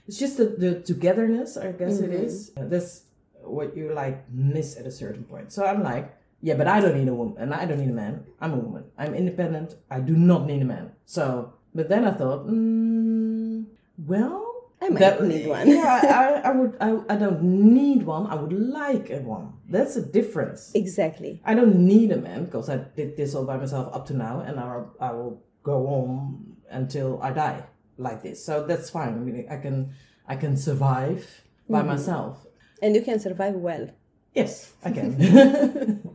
It's 0.08 0.20
just 0.20 0.38
the, 0.38 0.46
the 0.46 0.82
togetherness, 0.82 1.58
I 1.58 1.72
guess 1.72 2.00
it 2.00 2.12
is. 2.12 2.52
Uh, 2.58 2.66
that's 2.66 3.04
what 3.42 3.75
you 3.75 3.94
like 3.94 4.30
miss 4.30 4.78
at 4.78 4.86
a 4.86 4.92
certain 4.92 5.24
point. 5.24 5.52
So 5.52 5.66
I'm 5.66 5.82
like, 5.82 6.13
yeah, 6.44 6.56
but 6.56 6.68
I 6.68 6.82
don't 6.82 6.98
need 6.98 7.08
a 7.08 7.14
woman, 7.14 7.36
and 7.40 7.54
I 7.54 7.66
don't 7.66 7.80
need 7.80 7.90
a 7.90 7.94
man. 7.94 8.26
I'm 8.42 8.54
a 8.54 8.58
woman. 8.58 8.84
I'm 8.98 9.16
independent. 9.16 9.76
I 9.90 10.02
do 10.02 10.14
not 10.14 10.46
need 10.46 10.62
a 10.62 10.66
man. 10.66 10.92
So, 11.06 11.54
but 11.74 11.88
then 11.88 12.04
I 12.04 12.12
thought, 12.12 12.46
mm, 12.46 13.66
well, 13.98 14.44
I 14.82 14.90
might 14.90 15.22
need 15.24 15.48
one. 15.48 15.70
yeah, 15.80 16.42
I, 16.44 16.50
I 16.50 16.52
would. 16.52 16.76
I, 16.82 17.00
I 17.08 17.16
don't 17.16 17.42
need 17.42 18.04
one. 18.04 18.28
I 18.28 18.36
would 18.36 18.52
like 18.52 19.10
a 19.10 19.20
one. 19.20 19.54
That's 19.70 19.96
a 19.96 20.06
difference. 20.06 20.72
Exactly. 20.76 21.42
I 21.46 21.54
don't 21.54 21.78
need 21.78 22.12
a 22.12 22.18
man 22.18 22.44
because 22.44 22.70
I 22.70 22.78
did 22.78 23.16
this 23.16 23.34
all 23.36 23.46
by 23.46 23.56
myself 23.56 23.96
up 23.96 24.06
to 24.08 24.14
now, 24.14 24.42
and 24.42 24.60
I, 24.60 24.84
I 25.00 25.12
will 25.14 25.42
go 25.64 25.88
on 25.88 26.58
until 26.70 27.24
I 27.24 27.32
die 27.32 27.64
like 27.98 28.22
this. 28.22 28.46
So 28.46 28.68
that's 28.68 28.90
fine. 28.90 29.14
I 29.14 29.18
mean, 29.20 29.48
I 29.50 29.56
can 29.56 29.94
I 30.28 30.36
can 30.36 30.58
survive 30.58 31.26
by 31.70 31.84
myself. 31.84 32.46
And 32.82 32.96
you 32.96 33.02
can 33.02 33.18
survive 33.22 33.56
well. 33.56 33.92
Yes, 34.34 34.74
I 34.84 34.92
can. 34.92 36.02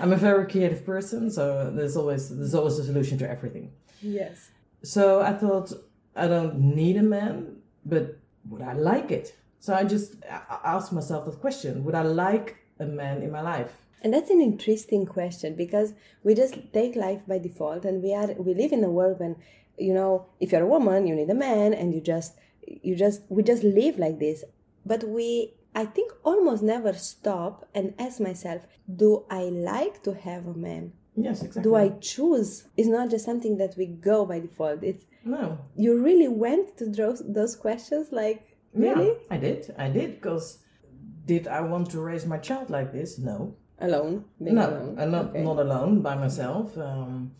I'm 0.00 0.12
a 0.12 0.16
very 0.16 0.46
creative 0.46 0.84
person, 0.84 1.30
so 1.30 1.70
there's 1.70 1.96
always 1.96 2.34
there's 2.36 2.54
always 2.54 2.78
a 2.78 2.84
solution 2.84 3.18
to 3.18 3.30
everything. 3.30 3.72
Yes. 4.00 4.50
So 4.82 5.20
I 5.20 5.32
thought 5.32 5.72
I 6.16 6.26
don't 6.26 6.58
need 6.58 6.96
a 6.96 7.02
man, 7.02 7.56
but 7.84 8.18
would 8.48 8.62
I 8.62 8.72
like 8.72 9.10
it? 9.10 9.36
So 9.60 9.74
I 9.74 9.84
just 9.84 10.16
asked 10.64 10.92
myself 10.92 11.26
that 11.26 11.40
question: 11.40 11.84
Would 11.84 11.94
I 11.94 12.02
like 12.02 12.56
a 12.78 12.86
man 12.86 13.22
in 13.22 13.30
my 13.30 13.40
life? 13.40 13.72
And 14.02 14.12
that's 14.12 14.30
an 14.30 14.40
interesting 14.40 15.06
question 15.06 15.54
because 15.54 15.94
we 16.24 16.34
just 16.34 16.54
take 16.72 16.96
life 16.96 17.22
by 17.26 17.38
default 17.38 17.84
and 17.84 18.02
we 18.02 18.12
are 18.14 18.32
we 18.32 18.52
live 18.52 18.72
in 18.72 18.82
a 18.82 18.90
world 18.90 19.20
when 19.20 19.36
you 19.78 19.94
know 19.94 20.26
if 20.40 20.50
you're 20.50 20.62
a 20.62 20.66
woman 20.66 21.06
you 21.06 21.14
need 21.14 21.30
a 21.30 21.34
man 21.34 21.72
and 21.72 21.94
you 21.94 22.00
just 22.00 22.34
you 22.66 22.96
just 22.96 23.22
we 23.28 23.42
just 23.42 23.62
live 23.62 23.98
like 23.98 24.18
this 24.18 24.44
but 24.84 25.04
we 25.04 25.54
I 25.74 25.84
think 25.86 26.12
almost 26.24 26.62
never 26.62 26.92
stop 26.92 27.68
and 27.74 27.94
ask 27.98 28.20
myself 28.20 28.66
do 29.02 29.24
I 29.30 29.44
like 29.44 30.02
to 30.04 30.12
have 30.14 30.46
a 30.46 30.54
man 30.54 30.92
Yes, 31.16 31.42
exactly. 31.42 31.62
do 31.62 31.74
I 31.76 31.88
choose 32.00 32.50
it's 32.76 32.88
not 32.88 33.10
just 33.10 33.24
something 33.24 33.56
that 33.58 33.74
we 33.76 33.86
go 33.86 34.24
by 34.26 34.38
default 34.40 34.82
it's 34.82 35.04
No. 35.24 35.58
you 35.76 35.90
really 36.08 36.28
went 36.28 36.76
to 36.78 36.84
those 36.86 37.22
those 37.38 37.54
questions 37.56 38.06
like 38.12 38.40
really 38.74 39.08
Yeah, 39.08 39.34
I 39.34 39.38
did. 39.46 39.74
I 39.78 39.88
did 39.98 40.10
because 40.16 40.46
did 41.26 41.46
I 41.46 41.60
want 41.72 41.90
to 41.90 42.00
raise 42.00 42.26
my 42.26 42.38
child 42.38 42.68
like 42.70 42.90
this? 42.92 43.18
No. 43.18 43.54
alone 43.78 44.24
being 44.42 44.56
no, 44.56 44.68
alone. 44.70 44.94
Not 45.16 45.24
Okay. 45.30 45.42
not 45.48 45.58
alone 45.66 45.92
by 46.08 46.14
myself. 46.24 46.66
Um, 46.78 47.32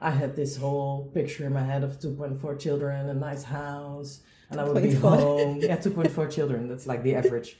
I 0.00 0.10
had 0.20 0.32
this 0.36 0.52
whole 0.62 0.94
picture 1.18 1.44
in 1.48 1.52
my 1.60 1.64
head 1.72 1.82
of 1.88 1.98
2.4 1.98 2.56
children, 2.64 3.08
a 3.08 3.14
nice 3.14 3.44
house, 3.60 4.10
and 4.50 4.60
I 4.60 4.64
would 4.64 4.82
be 4.82 4.90
2.4. 4.90 5.00
home. 5.00 5.58
Yeah, 5.60 5.76
2.4 5.76 6.30
children. 6.30 6.68
That's 6.68 6.86
like 6.86 7.02
the 7.02 7.14
average. 7.14 7.56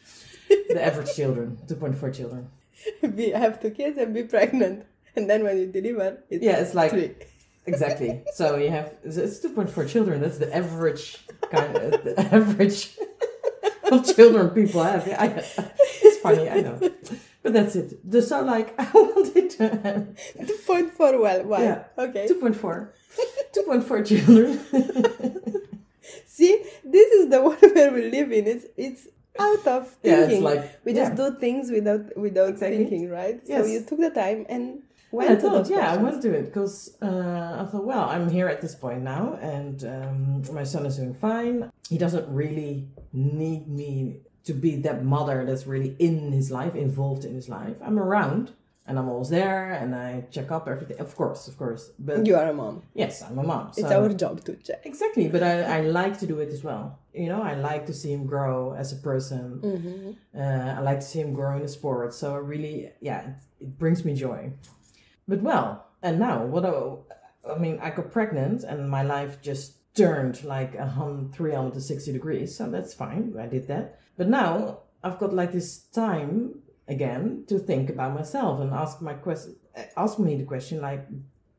the 0.48 0.82
average 0.84 1.14
children, 1.14 1.58
2.4 1.66 2.14
children. 2.14 2.48
be 3.16 3.30
have 3.30 3.60
two 3.60 3.70
kids 3.70 3.98
and 3.98 4.14
be 4.14 4.22
pregnant 4.22 4.86
and 5.16 5.28
then 5.28 5.42
when 5.44 5.58
you 5.58 5.66
deliver 5.66 6.22
it's 6.30 6.42
Yeah, 6.44 6.56
it's 6.62 6.74
like 6.74 6.90
three. 6.92 7.10
exactly. 7.66 8.22
So 8.34 8.56
you 8.56 8.70
have 8.70 8.86
it's- 9.04 9.16
it's 9.16 9.40
2.4 9.40 9.88
children. 9.88 10.20
That's 10.22 10.38
the 10.38 10.50
average 10.54 11.18
kind 11.50 11.76
of 11.76 12.04
the 12.04 12.14
average 12.38 12.96
of 13.92 14.06
children 14.16 14.50
people 14.50 14.82
have. 14.84 15.06
Yeah, 15.06 15.20
I, 15.24 15.26
it's 16.06 16.18
funny, 16.18 16.48
I 16.48 16.60
know, 16.60 16.78
but 17.42 17.52
that's 17.52 17.74
it. 17.76 17.88
The- 18.10 18.22
So 18.22 18.42
like 18.42 18.68
I 18.78 18.86
wanted 18.92 19.50
to 19.58 19.68
have 19.84 20.02
2.4 20.38 21.20
well 21.20 21.42
why 21.50 21.62
Yeah. 21.64 21.84
okay 21.98 22.28
2.4 22.28 22.88
2.4 23.52 24.06
children 24.10 24.48
see 26.38 26.52
this 26.96 27.08
is 27.18 27.24
the 27.32 27.40
world 27.46 27.62
where 27.76 27.92
we 27.96 28.02
live 28.16 28.30
in 28.38 28.44
it's 28.54 28.66
it's 28.86 29.02
out 29.46 29.64
of 29.76 29.82
thinking. 30.02 30.42
Yeah, 30.42 30.48
like- 30.50 30.64
we 30.84 30.90
just 31.00 31.12
yeah. 31.16 31.20
do 31.30 31.38
things 31.44 31.64
without 31.76 32.04
without 32.26 32.50
Exactly. 32.54 32.78
thinking 32.78 33.04
right 33.20 33.38
Yes. 33.46 33.58
so 33.60 33.66
you 33.74 33.80
took 33.88 34.00
the 34.06 34.10
time 34.24 34.40
and 34.54 34.64
Yeah, 35.12 35.18
went 35.18 35.30
I 35.30 35.34
to 35.36 35.40
thought, 35.44 35.66
yeah, 35.76 35.86
I 35.94 35.96
went 36.06 36.18
to 36.26 36.30
it 36.38 36.44
because 36.50 36.74
uh, 37.08 37.62
I 37.62 37.64
thought, 37.70 37.86
well, 37.92 38.04
I'm 38.14 38.28
here 38.36 38.48
at 38.54 38.60
this 38.64 38.74
point 38.84 39.00
now, 39.14 39.24
and 39.56 39.76
um, 39.94 40.18
my 40.58 40.64
son 40.72 40.82
is 40.88 40.96
doing 41.00 41.14
fine. 41.28 41.56
He 41.92 41.96
doesn't 42.04 42.26
really 42.42 42.74
need 43.34 43.62
me 43.80 43.90
to 44.48 44.52
be 44.64 44.72
that 44.86 44.98
mother 45.16 45.36
that's 45.48 45.66
really 45.74 45.92
in 46.08 46.16
his 46.38 46.48
life, 46.60 46.74
involved 46.88 47.24
in 47.28 47.32
his 47.40 47.48
life. 47.58 47.76
I'm 47.86 47.98
around, 48.06 48.52
and 48.88 48.98
I'm 48.98 49.08
always 49.08 49.28
there, 49.28 49.72
and 49.72 49.94
I 49.94 50.24
check 50.30 50.50
up 50.50 50.66
everything. 50.66 50.98
Of 50.98 51.14
course, 51.14 51.46
of 51.46 51.58
course, 51.58 51.92
but 51.98 52.26
you 52.26 52.34
are 52.36 52.48
a 52.48 52.54
mom 52.54 52.82
yes, 52.94 53.22
I'm 53.22 53.38
a 53.38 53.42
mom. 53.42 53.70
it's 53.76 53.90
our 53.90 54.08
job 54.14 54.42
to 54.46 54.56
check 54.56 54.80
Exactly, 54.84 55.28
but 55.28 55.42
I, 55.42 55.78
I 55.78 55.80
like 55.82 56.18
to 56.20 56.26
do 56.26 56.40
it 56.40 56.48
as 56.48 56.64
well. 56.64 56.98
You 57.12 57.28
know, 57.28 57.42
I 57.42 57.54
like 57.54 57.86
to 57.86 57.92
see 57.92 58.12
him 58.12 58.26
grow 58.26 58.74
as 58.74 58.92
a 58.92 58.96
person. 58.96 59.60
Mm-hmm. 59.62 60.40
Uh, 60.40 60.78
I 60.78 60.80
like 60.80 61.00
to 61.00 61.06
see 61.06 61.20
him 61.20 61.32
grow 61.34 61.56
in 61.56 61.62
the 61.62 61.68
sport. 61.68 62.14
So 62.14 62.34
really, 62.36 62.90
yeah, 63.00 63.20
it, 63.20 63.34
it 63.60 63.78
brings 63.78 64.04
me 64.04 64.14
joy. 64.14 64.52
But 65.26 65.42
well, 65.42 65.86
and 66.02 66.18
now 66.18 66.44
what? 66.44 66.64
I, 66.64 67.52
I 67.52 67.58
mean, 67.58 67.78
I 67.80 67.90
got 67.90 68.10
pregnant, 68.10 68.64
and 68.64 68.90
my 68.90 69.02
life 69.02 69.42
just 69.42 69.74
turned 69.94 70.44
like 70.44 70.74
a 70.76 70.86
hun- 70.86 71.30
360 71.34 72.12
degrees. 72.12 72.56
So 72.56 72.70
that's 72.70 72.94
fine. 72.94 73.34
I 73.38 73.46
did 73.46 73.66
that. 73.68 74.00
But 74.16 74.28
now 74.28 74.80
I've 75.02 75.18
got 75.18 75.32
like 75.32 75.52
this 75.52 75.78
time 75.78 76.62
again 76.88 77.44
to 77.48 77.58
think 77.58 77.90
about 77.90 78.14
myself 78.14 78.60
and 78.60 78.72
ask 78.72 79.00
my 79.00 79.14
question. 79.14 79.56
Ask 79.96 80.18
me 80.18 80.36
the 80.36 80.44
question 80.44 80.80
like, 80.80 81.06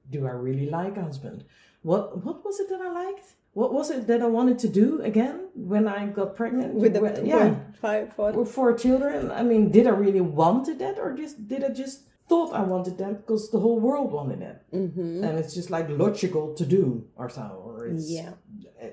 do 0.09 0.25
I 0.25 0.31
really 0.31 0.69
like 0.69 0.97
a 0.97 1.03
husband? 1.03 1.45
What 1.81 2.23
What 2.25 2.43
was 2.43 2.59
it 2.59 2.69
that 2.69 2.81
I 2.81 2.91
liked? 2.91 3.35
What 3.53 3.73
was 3.73 3.89
it 3.89 4.07
that 4.07 4.21
I 4.21 4.27
wanted 4.27 4.59
to 4.59 4.67
do 4.67 5.01
again 5.01 5.49
when 5.55 5.87
I 5.87 6.07
got 6.07 6.35
pregnant? 6.35 6.75
with 6.75 6.93
the 6.93 7.01
Well, 7.01 7.25
yeah, 7.25 7.55
five 7.81 8.13
four 8.13 8.31
with 8.31 8.51
four 8.51 8.73
children. 8.73 9.31
I 9.31 9.43
mean, 9.43 9.71
did 9.71 9.87
I 9.87 9.91
really 9.91 10.21
wanted 10.21 10.79
that, 10.79 10.99
or 10.99 11.15
just 11.15 11.47
did 11.47 11.63
I 11.63 11.69
just 11.69 12.03
thought 12.27 12.53
I 12.53 12.61
wanted 12.61 12.97
that 12.99 13.25
because 13.25 13.49
the 13.49 13.59
whole 13.59 13.79
world 13.79 14.11
wanted 14.11 14.41
that, 14.41 14.71
mm-hmm. 14.71 15.23
and 15.23 15.39
it's 15.39 15.53
just 15.55 15.69
like 15.71 15.87
logical 15.89 16.53
to 16.53 16.65
do 16.65 17.07
or 17.15 17.29
so, 17.29 17.63
or 17.65 17.87
it's 17.87 18.09
yeah 18.09 18.33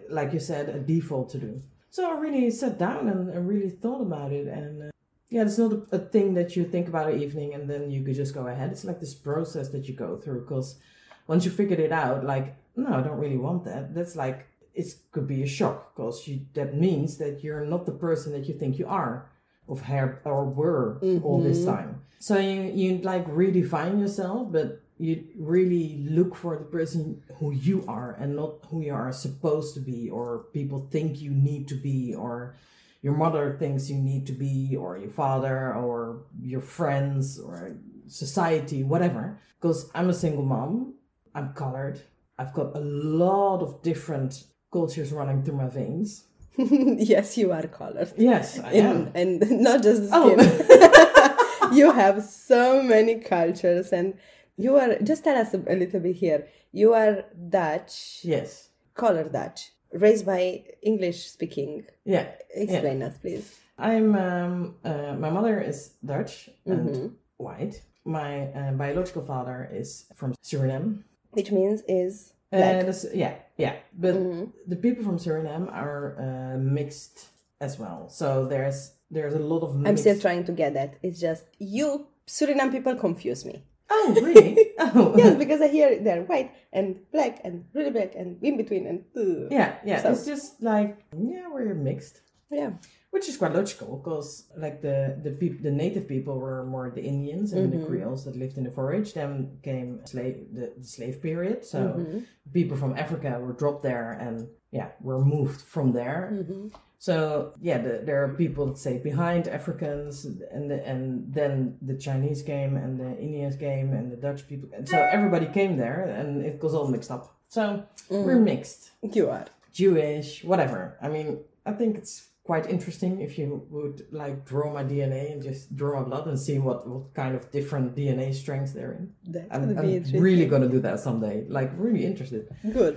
like 0.09 0.33
you 0.33 0.41
said, 0.41 0.69
a 0.69 0.79
default 0.79 1.31
to 1.31 1.39
do. 1.39 1.63
So 1.91 2.11
I 2.11 2.19
really 2.19 2.51
sat 2.51 2.79
down 2.79 3.09
and, 3.09 3.31
and 3.31 3.49
really 3.49 3.71
thought 3.71 4.03
about 4.03 4.33
it, 4.33 4.47
and 4.47 4.83
uh, 4.85 4.91
yeah, 5.29 5.43
it's 5.43 5.59
not 5.59 5.73
a, 5.91 5.99
thing 5.99 6.35
that 6.35 6.55
you 6.57 6.65
think 6.65 6.89
about 6.89 7.11
an 7.11 7.21
evening 7.21 7.55
and 7.55 7.69
then 7.69 7.91
you 7.91 8.03
could 8.05 8.15
just 8.15 8.35
go 8.35 8.47
ahead. 8.47 8.71
It's 8.71 8.85
like 8.85 9.01
this 9.01 9.15
process 9.15 9.69
that 9.71 9.89
you 9.89 9.95
go 9.95 10.17
through 10.17 10.43
because 10.43 10.79
once 11.27 11.45
you 11.45 11.51
figured 11.51 11.81
it 11.81 11.93
out, 11.93 12.25
like 12.25 12.57
no, 12.77 12.95
I 12.95 13.01
don't 13.01 13.19
really 13.19 13.39
want 13.39 13.65
that. 13.65 13.95
That's 13.95 14.15
like 14.17 14.47
it 14.75 14.95
could 15.11 15.27
be 15.27 15.43
a 15.43 15.47
shock 15.47 15.95
because 15.95 16.29
you 16.29 16.41
that 16.55 16.77
means 16.77 17.17
that 17.19 17.43
you're 17.43 17.65
not 17.65 17.87
the 17.87 17.93
person 17.93 18.33
that 18.33 18.47
you 18.47 18.55
think 18.55 18.79
you 18.79 18.87
are, 18.87 19.29
of 19.69 19.83
have 19.83 20.19
or 20.25 20.45
were 20.45 20.99
all 21.23 21.43
this 21.43 21.59
mm-hmm. 21.59 21.77
time. 21.77 22.03
So 22.19 22.39
you 22.39 22.63
you 22.63 22.99
like 22.99 23.27
redefine 23.27 23.99
yourself, 24.01 24.53
but 24.53 24.83
you 24.99 25.25
really 25.39 26.07
look 26.09 26.35
for 26.35 26.57
the 26.57 26.65
person 26.65 27.23
who 27.39 27.53
you 27.53 27.85
are 27.87 28.17
and 28.19 28.37
not 28.37 28.55
who 28.71 28.81
you 28.81 28.95
are 28.95 29.13
supposed 29.13 29.75
to 29.75 29.81
be 29.81 30.09
or 30.09 30.47
people 30.53 30.89
think 30.91 31.21
you 31.21 31.31
need 31.31 31.69
to 31.69 31.75
be 31.75 32.15
or 32.15 32.55
your 33.03 33.15
mother 33.17 33.57
thinks 33.59 33.89
you 33.91 33.97
need 33.97 34.27
to 34.27 34.33
be 34.33 34.77
or 34.79 34.99
your 34.99 35.11
father 35.11 35.73
or 35.75 36.23
your 36.41 36.61
friends 36.61 37.39
or 37.39 37.77
society 38.09 38.83
whatever 38.83 39.39
because 39.61 39.91
i'm 39.95 40.09
a 40.09 40.15
single 40.15 40.45
mom 40.45 40.95
i'm 41.35 41.53
colored 41.55 42.01
i've 42.39 42.53
got 42.53 42.77
a 42.77 42.81
lot 42.81 43.61
of 43.63 43.83
different 43.83 44.45
cultures 44.73 45.13
running 45.13 45.43
through 45.43 45.57
my 45.57 45.69
veins. 45.69 46.25
Yes 46.59 47.37
you 47.37 47.53
are 47.53 47.67
colored. 47.67 48.13
Yes 48.17 48.59
i 48.61 48.73
am. 48.73 49.11
and, 49.15 49.43
and 49.43 49.61
not 49.69 49.83
just 49.83 50.03
the 50.03 50.11
Oh. 50.13 50.37
skin. 50.37 51.33
You 51.79 51.91
have 51.93 52.23
so 52.23 52.81
many 52.83 53.17
cultures 53.21 53.93
and 53.93 54.15
you 54.57 54.77
are 54.77 54.99
just 55.03 55.25
tell 55.25 55.37
us 55.37 55.53
a, 55.53 55.59
a 55.67 55.75
little 55.77 56.01
bit 56.01 56.17
here. 56.17 56.47
You 56.73 56.95
are 56.95 57.25
dutch. 57.49 58.21
Yes. 58.23 58.69
Color 58.95 59.29
dutch 59.29 59.73
raised 60.05 60.25
by 60.27 60.63
english 60.83 61.19
speaking 61.37 61.85
yeah 62.05 62.27
explain 62.55 63.03
us 63.03 63.17
please 63.23 63.45
i'm 63.79 64.15
um 64.15 64.55
uh, 64.85 65.15
my 65.25 65.31
mother 65.31 65.61
is 65.71 65.79
dutch 66.05 66.35
and 66.67 66.89
Mhm. 66.91 67.11
white 67.39 67.83
my 68.05 68.31
uh, 68.59 68.73
biological 68.73 69.23
father 69.23 69.69
is 69.81 70.07
from 70.19 70.31
suriname 70.51 71.03
which 71.39 71.51
means 71.59 71.83
is 71.89 72.33
Uh, 72.53 72.93
yeah, 73.23 73.35
yeah. 73.59 73.75
But 73.93 74.15
Mhm. 74.15 74.53
the 74.73 74.77
people 74.85 75.03
from 75.09 75.19
Suriname 75.19 75.67
are 75.83 76.03
uh, 76.27 76.57
mixed 76.79 77.17
as 77.61 77.73
well. 77.83 78.09
So 78.09 78.27
there's 78.53 78.79
there's 79.11 79.35
a 79.35 79.45
lot 79.53 79.63
of. 79.67 79.71
i'm 79.89 79.97
still 80.05 80.19
trying 80.27 80.45
to 80.49 80.53
get 80.63 80.71
that 80.79 80.91
it's 81.07 81.19
just 81.29 81.45
you 81.59 81.89
suriname 82.37 82.71
people 82.77 82.95
confuse 83.07 83.43
me 83.51 83.55
Oh 83.89 84.15
really? 84.21 84.73
oh 84.79 85.15
yes 85.17 85.37
because 85.39 85.61
i 85.61 85.69
hear 85.69 86.03
they're 86.03 86.23
white 86.23 86.51
and 86.73 86.99
black 87.13 87.41
and 87.45 87.65
really 87.73 87.91
black 87.91 88.15
and 88.17 88.43
in 88.43 88.57
between 88.57 88.87
and 88.87 89.05
uh, 89.17 89.47
yeah, 89.51 89.79
yeah. 89.85 90.03
So- 90.03 90.11
It's 90.11 90.27
just 90.27 90.61
like 90.63 91.05
yeah, 91.17 91.47
we're 91.49 91.75
mixed, 91.75 92.21
yeah 92.51 92.71
which 93.11 93.29
is 93.31 93.37
quite 93.39 93.55
logical 93.55 93.97
because 93.97 94.45
like 94.59 94.83
the 94.83 95.19
the 95.23 95.31
people, 95.31 95.63
the 95.63 95.71
native 95.71 96.07
people 96.07 96.39
were 96.39 96.65
more 96.67 96.91
the 96.91 97.03
Indians 97.03 97.53
and 97.55 97.73
the 97.73 97.79
Mhm. 97.79 97.87
Creoles 97.87 98.25
that 98.27 98.37
lived 98.37 98.59
in 98.59 98.65
the 98.65 98.71
forage. 98.71 99.15
Then 99.15 99.59
came 99.63 100.05
slave 100.05 100.37
the, 100.53 100.73
the 100.77 100.85
slave 100.85 101.23
period. 101.23 101.65
So 101.65 101.79
Mhm. 101.79 102.25
people 102.53 102.77
from 102.77 102.93
Africa 103.05 103.31
were 103.41 103.55
dropped 103.55 103.83
there 103.83 104.13
and 104.13 104.49
yeah, 104.71 104.89
were 105.01 105.25
moved 105.25 105.61
from 105.63 105.93
there. 105.93 106.21
Mhm. 106.35 106.73
So 106.99 107.17
yeah, 107.63 107.79
the, 107.87 108.03
there 108.05 108.23
are 108.25 108.29
people 108.45 108.67
that 108.67 108.79
say 108.79 108.99
behind 108.99 109.49
Africans, 109.49 110.25
and 110.55 110.71
the, 110.71 110.79
and 110.91 111.33
then 111.39 111.79
the 111.81 111.97
Chinese 112.07 112.43
came, 112.43 112.77
and 112.77 112.99
the 113.01 113.13
Indians 113.27 113.57
came, 113.57 113.93
and 113.97 114.13
the 114.13 114.17
Dutch 114.27 114.47
people, 114.49 114.69
and 114.77 114.87
so 114.89 114.99
everybody 114.99 115.47
came 115.47 115.77
there, 115.79 116.01
and 116.21 116.45
it 116.45 116.63
was 116.63 116.75
all 116.75 116.89
mixed 116.89 117.11
up. 117.11 117.25
So 117.49 117.63
we're 118.11 118.41
mixed, 118.53 118.91
you 119.03 119.31
are 119.31 119.47
Jewish, 119.73 120.45
whatever. 120.45 120.97
I 121.01 121.09
mean, 121.09 121.29
I 121.65 121.73
think 121.73 121.97
it's 121.97 122.15
quite 122.51 122.67
interesting 122.77 123.13
if 123.21 123.33
you 123.39 123.47
would 123.71 123.99
like 124.23 124.35
draw 124.53 124.67
my 124.79 124.85
DNA 124.85 125.33
and 125.33 125.43
just 125.43 125.75
draw 125.81 126.01
my 126.01 126.05
blood 126.09 126.27
and 126.29 126.39
see 126.39 126.59
what, 126.67 126.79
what 126.89 127.13
kind 127.15 127.35
of 127.39 127.51
different 127.51 127.97
DNA 127.97 128.33
strengths 128.43 128.73
they're 128.73 128.93
in. 129.01 129.05
That 129.33 129.49
I'm, 129.51 129.67
would 129.69 129.77
I'm 129.79 130.23
really 130.29 130.47
gonna 130.47 130.69
do 130.77 130.81
that 130.87 131.01
someday. 131.01 131.37
Like 131.49 131.71
really 131.77 132.05
interested. 132.07 132.43
good 132.81 132.97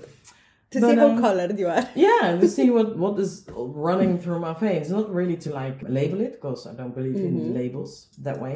to 0.72 0.80
But, 0.82 0.90
see 0.92 1.00
um, 1.00 1.20
colored 1.20 1.58
you 1.58 1.68
are. 1.68 1.84
Yeah, 1.96 2.38
to 2.40 2.48
see 2.58 2.70
what 2.70 2.96
what 3.04 3.20
is 3.20 3.32
running 3.90 4.20
through 4.22 4.40
my 4.48 4.54
veins. 4.54 4.88
Not 4.92 5.08
really 5.20 5.38
to 5.46 5.50
like 5.62 5.78
label 5.98 6.20
it 6.28 6.34
because 6.38 6.68
I 6.68 6.74
don't 6.80 6.94
believe 7.00 7.16
Mm-hmm. 7.16 7.40
in 7.50 7.54
labels 7.62 7.92
that 8.28 8.38
way, 8.46 8.56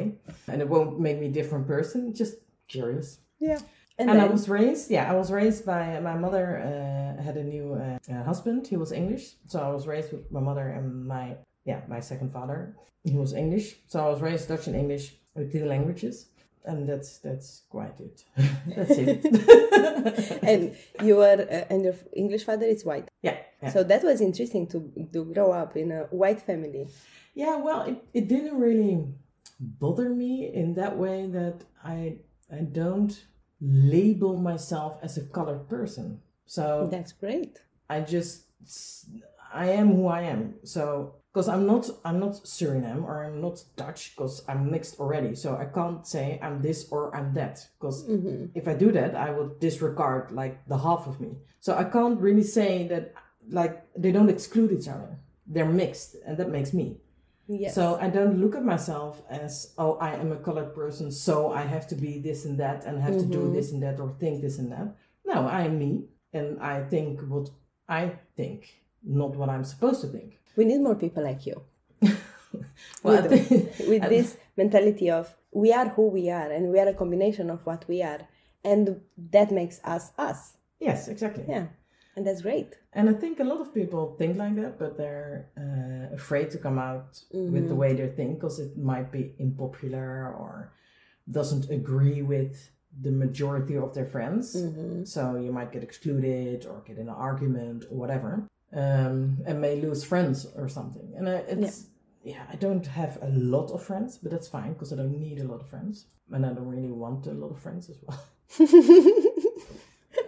and 0.50 0.56
it 0.62 0.68
won't 0.68 1.00
make 1.06 1.18
me 1.20 1.26
a 1.26 1.34
different 1.38 1.66
person. 1.66 2.14
Just 2.14 2.34
curious. 2.68 3.18
Yeah. 3.40 3.58
And, 3.98 4.10
And, 4.10 4.20
I 4.20 4.26
was 4.26 4.48
raised, 4.48 4.90
yeah, 4.90 5.10
I 5.10 5.14
was 5.14 5.30
raised 5.30 5.64
by 5.64 6.00
my 6.00 6.16
mother. 6.16 6.58
Uh, 6.58 6.94
had 7.24 7.36
a 7.36 7.44
new 7.44 7.74
uh, 7.74 7.98
uh, 8.12 8.22
husband. 8.24 8.66
He 8.66 8.76
was 8.76 8.92
English, 8.92 9.34
so 9.46 9.60
I 9.60 9.70
was 9.70 9.86
raised 9.86 10.12
with 10.12 10.30
my 10.30 10.40
mother 10.40 10.68
and 10.68 11.06
my 11.06 11.36
yeah 11.64 11.80
my 11.88 12.00
second 12.00 12.32
father. 12.32 12.76
He 13.04 13.16
was 13.16 13.32
English, 13.32 13.76
so 13.86 14.04
I 14.06 14.08
was 14.10 14.20
raised 14.20 14.48
Dutch 14.48 14.66
and 14.66 14.76
English 14.76 15.14
with 15.34 15.52
two 15.52 15.64
languages, 15.64 16.26
and 16.64 16.88
that's 16.88 17.18
that's 17.18 17.62
quite 17.68 17.98
it. 18.00 18.24
that's 18.76 18.96
it. 18.98 20.42
and 20.50 20.76
you 21.02 21.16
were 21.16 21.46
uh, 21.50 21.72
and 21.72 21.84
your 21.84 21.96
English 22.12 22.44
father 22.44 22.66
is 22.66 22.84
white. 22.84 23.08
yeah, 23.22 23.38
yeah. 23.62 23.70
So 23.70 23.82
that 23.84 24.02
was 24.04 24.20
interesting 24.20 24.66
to 24.68 24.78
to 25.12 25.24
grow 25.32 25.52
up 25.52 25.76
in 25.76 25.92
a 25.92 26.02
white 26.10 26.40
family. 26.42 26.88
Yeah, 27.34 27.56
well, 27.56 27.82
it, 27.82 27.98
it 28.12 28.28
didn't 28.28 28.58
really 28.58 28.94
bother 29.58 30.08
me 30.10 30.50
in 30.52 30.74
that 30.74 30.96
way 30.96 31.26
that 31.26 31.64
I 31.82 32.18
I 32.50 32.60
don't 32.80 33.12
label 33.64 34.36
myself 34.36 34.98
as 35.02 35.16
a 35.16 35.22
colored 35.22 35.68
person. 35.68 36.20
So 36.46 36.88
That's 36.90 37.12
great. 37.12 37.58
I 37.88 38.00
just 38.00 38.44
I 39.52 39.70
am 39.70 39.94
who 39.94 40.06
I 40.08 40.22
am. 40.22 40.54
So 40.64 41.14
because 41.32 41.48
I'm 41.48 41.66
not 41.66 41.88
I'm 42.04 42.20
not 42.20 42.32
Suriname 42.44 43.02
or 43.02 43.24
I'm 43.24 43.40
not 43.40 43.64
Dutch 43.76 44.12
because 44.14 44.44
I'm 44.48 44.70
mixed 44.70 45.00
already. 45.00 45.34
So 45.34 45.56
I 45.56 45.64
can't 45.64 46.06
say 46.06 46.38
I'm 46.42 46.60
this 46.60 46.88
or 46.90 47.14
I'm 47.16 47.32
that 47.34 47.66
because 47.78 48.04
mm-hmm. 48.04 48.46
if 48.54 48.68
I 48.68 48.74
do 48.74 48.92
that, 48.92 49.14
I 49.14 49.30
would 49.30 49.60
disregard 49.60 50.30
like 50.30 50.66
the 50.68 50.78
half 50.78 51.06
of 51.06 51.20
me. 51.20 51.36
So 51.60 51.74
I 51.74 51.84
can't 51.84 52.20
really 52.20 52.42
say 52.42 52.86
that 52.88 53.14
like 53.48 53.82
they 53.96 54.12
don't 54.12 54.28
exclude 54.28 54.72
each 54.72 54.88
other. 54.88 55.18
They're 55.46 55.66
mixed, 55.66 56.16
and 56.26 56.36
that 56.38 56.48
makes 56.48 56.72
me. 56.72 56.96
Yes. 57.48 57.74
So 57.74 57.98
I 58.00 58.08
don't 58.08 58.40
look 58.40 58.54
at 58.54 58.64
myself 58.64 59.22
as, 59.28 59.74
oh, 59.76 59.94
I 59.96 60.14
am 60.14 60.32
a 60.32 60.36
colored 60.36 60.74
person, 60.74 61.12
so 61.12 61.52
I 61.52 61.62
have 61.62 61.86
to 61.88 61.94
be 61.94 62.18
this 62.18 62.44
and 62.44 62.58
that 62.58 62.84
and 62.84 63.00
have 63.02 63.18
to 63.18 63.26
do 63.26 63.38
mm-hmm. 63.38 63.54
this 63.54 63.70
and 63.72 63.82
that 63.82 64.00
or 64.00 64.14
think 64.18 64.40
this 64.40 64.58
and 64.58 64.72
that. 64.72 64.96
No, 65.26 65.46
I 65.46 65.62
am 65.62 65.78
me 65.78 66.04
and 66.32 66.60
I 66.60 66.82
think 66.82 67.20
what 67.22 67.50
I 67.88 68.12
think, 68.36 68.80
not 69.02 69.36
what 69.36 69.48
I'm 69.50 69.64
supposed 69.64 70.00
to 70.02 70.06
think. 70.08 70.38
we 70.56 70.64
need 70.64 70.80
more 70.80 70.94
people 70.94 71.22
like 71.22 71.46
you 71.46 71.60
Well, 73.02 73.24
I 73.24 73.28
We 73.28 73.28
do. 73.28 73.36
think- 73.36 73.78
with 73.88 74.02
this 74.08 74.36
mentality 74.56 75.10
of 75.10 75.34
we 75.52 75.72
are 75.72 75.88
who 75.88 76.08
we 76.08 76.30
are 76.30 76.50
and 76.50 76.72
we 76.72 76.78
are 76.80 76.88
a 76.88 76.94
combination 76.94 77.50
of 77.50 77.64
what 77.66 77.86
we 77.88 78.02
are 78.02 78.20
and 78.64 79.00
that 79.30 79.50
makes 79.50 79.80
us 79.84 80.12
us. 80.18 80.56
yes, 80.80 81.08
exactly. 81.08 81.44
Yeah. 81.48 81.66
And 82.16 82.26
that's 82.26 82.42
great. 82.42 82.78
And 82.92 83.10
I 83.10 83.12
think 83.12 83.40
a 83.40 83.44
lot 83.44 83.60
of 83.60 83.74
people 83.74 84.14
think 84.18 84.36
like 84.36 84.54
that, 84.56 84.78
but 84.78 84.96
they're 84.96 85.50
uh, 85.58 86.14
afraid 86.14 86.50
to 86.52 86.58
come 86.58 86.78
out 86.78 87.20
with 87.32 87.68
the 87.68 87.74
way 87.74 87.92
they 87.94 88.08
think 88.08 88.38
because 88.38 88.60
it 88.60 88.78
might 88.78 89.10
be 89.10 89.34
unpopular 89.40 90.32
or 90.32 90.72
doesn't 91.30 91.70
agree 91.70 92.22
with 92.22 92.70
the 93.00 93.10
majority 93.10 93.76
of 93.76 93.94
their 93.94 94.06
friends. 94.06 94.56
So 95.04 95.36
you 95.36 95.50
might 95.52 95.72
get 95.72 95.82
excluded 95.82 96.66
or 96.66 96.82
get 96.86 96.98
in 96.98 97.08
an 97.08 97.14
argument 97.14 97.86
or 97.90 97.96
whatever, 97.96 98.48
um, 98.72 99.38
and 99.46 99.60
may 99.60 99.80
lose 99.80 100.04
friends 100.04 100.46
or 100.54 100.68
something. 100.68 101.12
And 101.16 101.28
uh, 101.28 101.42
it's 101.48 101.86
yeah. 102.22 102.44
I 102.50 102.56
don't 102.56 102.86
have 102.86 103.18
a 103.22 103.28
lot 103.28 103.70
of 103.72 103.82
friends, 103.82 104.18
but 104.18 104.30
that's 104.30 104.48
fine 104.48 104.72
because 104.74 104.92
I 104.92 104.96
don't 104.96 105.18
need 105.18 105.40
a 105.40 105.44
lot 105.44 105.60
of 105.60 105.68
friends, 105.68 106.06
and 106.30 106.46
I 106.46 106.52
don't 106.52 106.68
really 106.68 106.92
want 106.92 107.26
a 107.26 107.32
lot 107.32 107.50
of 107.50 107.60
friends 107.60 107.90
as 107.90 107.98
well. 108.02 108.24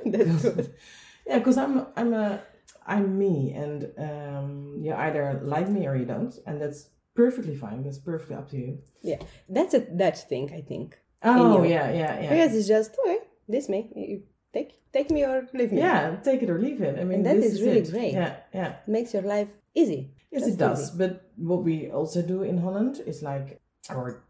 That's 0.05 0.43
good. 0.43 0.75
Yeah, 1.26 1.38
because 1.38 1.59
I'm 1.59 1.87
I'm 1.97 2.12
a 2.14 2.40
I'm 2.87 3.18
me, 3.18 3.52
and 3.52 3.92
um, 3.99 4.76
you 4.78 4.92
either 4.95 5.40
like 5.45 5.68
me 5.68 5.87
or 5.87 5.97
you 5.97 6.04
don't, 6.06 6.34
and 6.47 6.60
that's 6.60 6.89
perfectly 7.15 7.56
fine. 7.56 7.82
That's 7.82 7.99
perfectly 7.99 8.36
up 8.36 8.49
to 8.50 8.56
you. 8.56 8.78
Yeah. 9.02 9.19
That's 9.49 9.75
a 9.75 9.80
Dutch 9.80 10.21
thing, 10.28 10.52
I 10.54 10.60
think. 10.60 10.99
Oh 11.23 11.62
yeah, 11.65 11.91
yeah, 11.91 12.21
yeah. 12.21 12.30
Because 12.30 12.54
it's 12.54 12.69
just 12.69 12.93
okay, 13.04 13.19
this 13.49 13.69
me. 13.69 13.91
You 13.97 14.23
take 14.52 14.78
take 14.93 15.10
me 15.10 15.25
or 15.25 15.49
leave 15.52 15.73
me. 15.73 15.78
Yeah, 15.78 16.17
take 16.23 16.43
it 16.43 16.50
or 16.50 16.58
leave 16.60 16.80
it. 16.80 16.99
I 17.00 17.04
mean, 17.04 17.17
And 17.17 17.26
that 17.26 17.36
this 17.36 17.54
is 17.54 17.62
really 17.62 17.80
it. 17.80 17.91
great. 17.91 18.12
Yeah, 18.12 18.36
yeah. 18.54 18.69
It 18.86 18.89
makes 18.89 19.12
your 19.15 19.23
life 19.23 19.49
easy. 19.75 20.12
Yes, 20.30 20.43
Just 20.43 20.54
it 20.54 20.58
does. 20.58 20.91
But 20.91 21.30
what 21.36 21.65
we 21.65 21.91
also 21.91 22.23
do 22.23 22.43
in 22.43 22.58
Holland 22.58 23.00
is 23.06 23.23
like, 23.23 23.60
or 23.91 24.23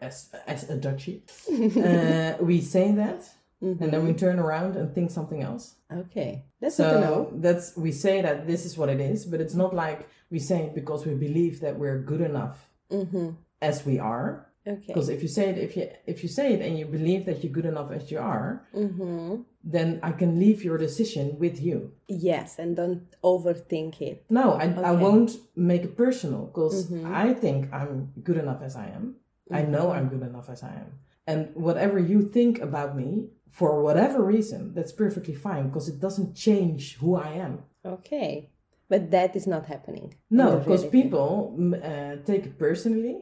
as 0.00 0.30
as 0.46 0.70
a 0.70 0.76
Dutchie, 0.78 1.22
uh, 2.38 2.42
we 2.42 2.60
say 2.60 2.92
that, 2.92 3.28
and 3.60 3.78
then 3.92 4.04
we 4.04 4.10
mm-hmm. 4.10 4.18
turn 4.18 4.38
around 4.38 4.76
and 4.76 4.94
think 4.94 5.10
something 5.10 5.42
else. 5.42 5.74
Okay. 5.92 6.44
That's 6.60 6.76
good 6.76 6.92
to 6.92 7.00
know. 7.00 7.30
That's 7.34 7.76
we 7.76 7.92
say 7.92 8.22
that 8.22 8.46
this 8.46 8.64
is 8.64 8.76
what 8.76 8.88
it 8.88 9.00
is, 9.00 9.24
but 9.24 9.40
it's 9.40 9.54
not 9.54 9.74
like 9.74 10.08
we 10.30 10.38
say 10.38 10.62
it 10.62 10.74
because 10.74 11.06
we 11.06 11.14
believe 11.14 11.60
that 11.60 11.78
we're 11.78 11.98
good 11.98 12.20
enough 12.20 12.68
mm-hmm. 12.90 13.30
as 13.60 13.84
we 13.84 13.98
are. 13.98 14.46
Okay. 14.66 14.84
Because 14.86 15.08
if 15.08 15.22
you 15.22 15.28
say 15.28 15.48
it, 15.48 15.58
if 15.58 15.76
you 15.76 15.88
if 16.06 16.22
you 16.22 16.28
say 16.28 16.52
it 16.52 16.60
and 16.60 16.78
you 16.78 16.84
believe 16.84 17.24
that 17.26 17.42
you're 17.42 17.52
good 17.52 17.64
enough 17.64 17.90
as 17.90 18.10
you 18.10 18.18
are, 18.18 18.66
mm-hmm. 18.74 19.42
then 19.64 19.98
I 20.02 20.12
can 20.12 20.38
leave 20.38 20.62
your 20.62 20.76
decision 20.76 21.38
with 21.38 21.60
you. 21.60 21.92
Yes, 22.06 22.58
and 22.58 22.76
don't 22.76 23.08
overthink 23.24 24.00
it. 24.02 24.24
No, 24.28 24.52
I, 24.52 24.66
I 24.90 24.92
won't 24.92 25.32
make 25.56 25.84
it 25.84 25.96
personal 25.96 26.46
because 26.46 26.92
I 27.06 27.32
think 27.32 27.72
I'm 27.72 28.12
good 28.22 28.36
enough 28.36 28.62
as 28.62 28.76
I 28.76 28.88
am. 28.88 29.16
I 29.50 29.62
know 29.62 29.90
I'm 29.90 30.08
good 30.08 30.22
enough 30.22 30.50
as 30.50 30.62
I 30.62 30.68
am. 30.68 30.98
And 31.26 31.54
whatever 31.54 31.98
you 31.98 32.22
think 32.22 32.58
about 32.58 32.96
me, 32.96 33.28
for 33.50 33.82
whatever 33.82 34.22
reason, 34.22 34.74
that's 34.74 34.92
perfectly 34.92 35.34
fine 35.34 35.68
because 35.68 35.88
it 35.88 36.00
doesn't 36.00 36.34
change 36.36 36.96
who 36.98 37.14
I 37.16 37.30
am. 37.32 37.60
Okay. 37.84 38.50
But 38.88 39.10
that 39.10 39.36
is 39.36 39.46
not 39.46 39.66
happening. 39.66 40.14
No, 40.30 40.58
because 40.58 40.84
people 40.86 41.54
uh, 41.82 42.16
take 42.24 42.46
it 42.46 42.58
personally. 42.58 43.20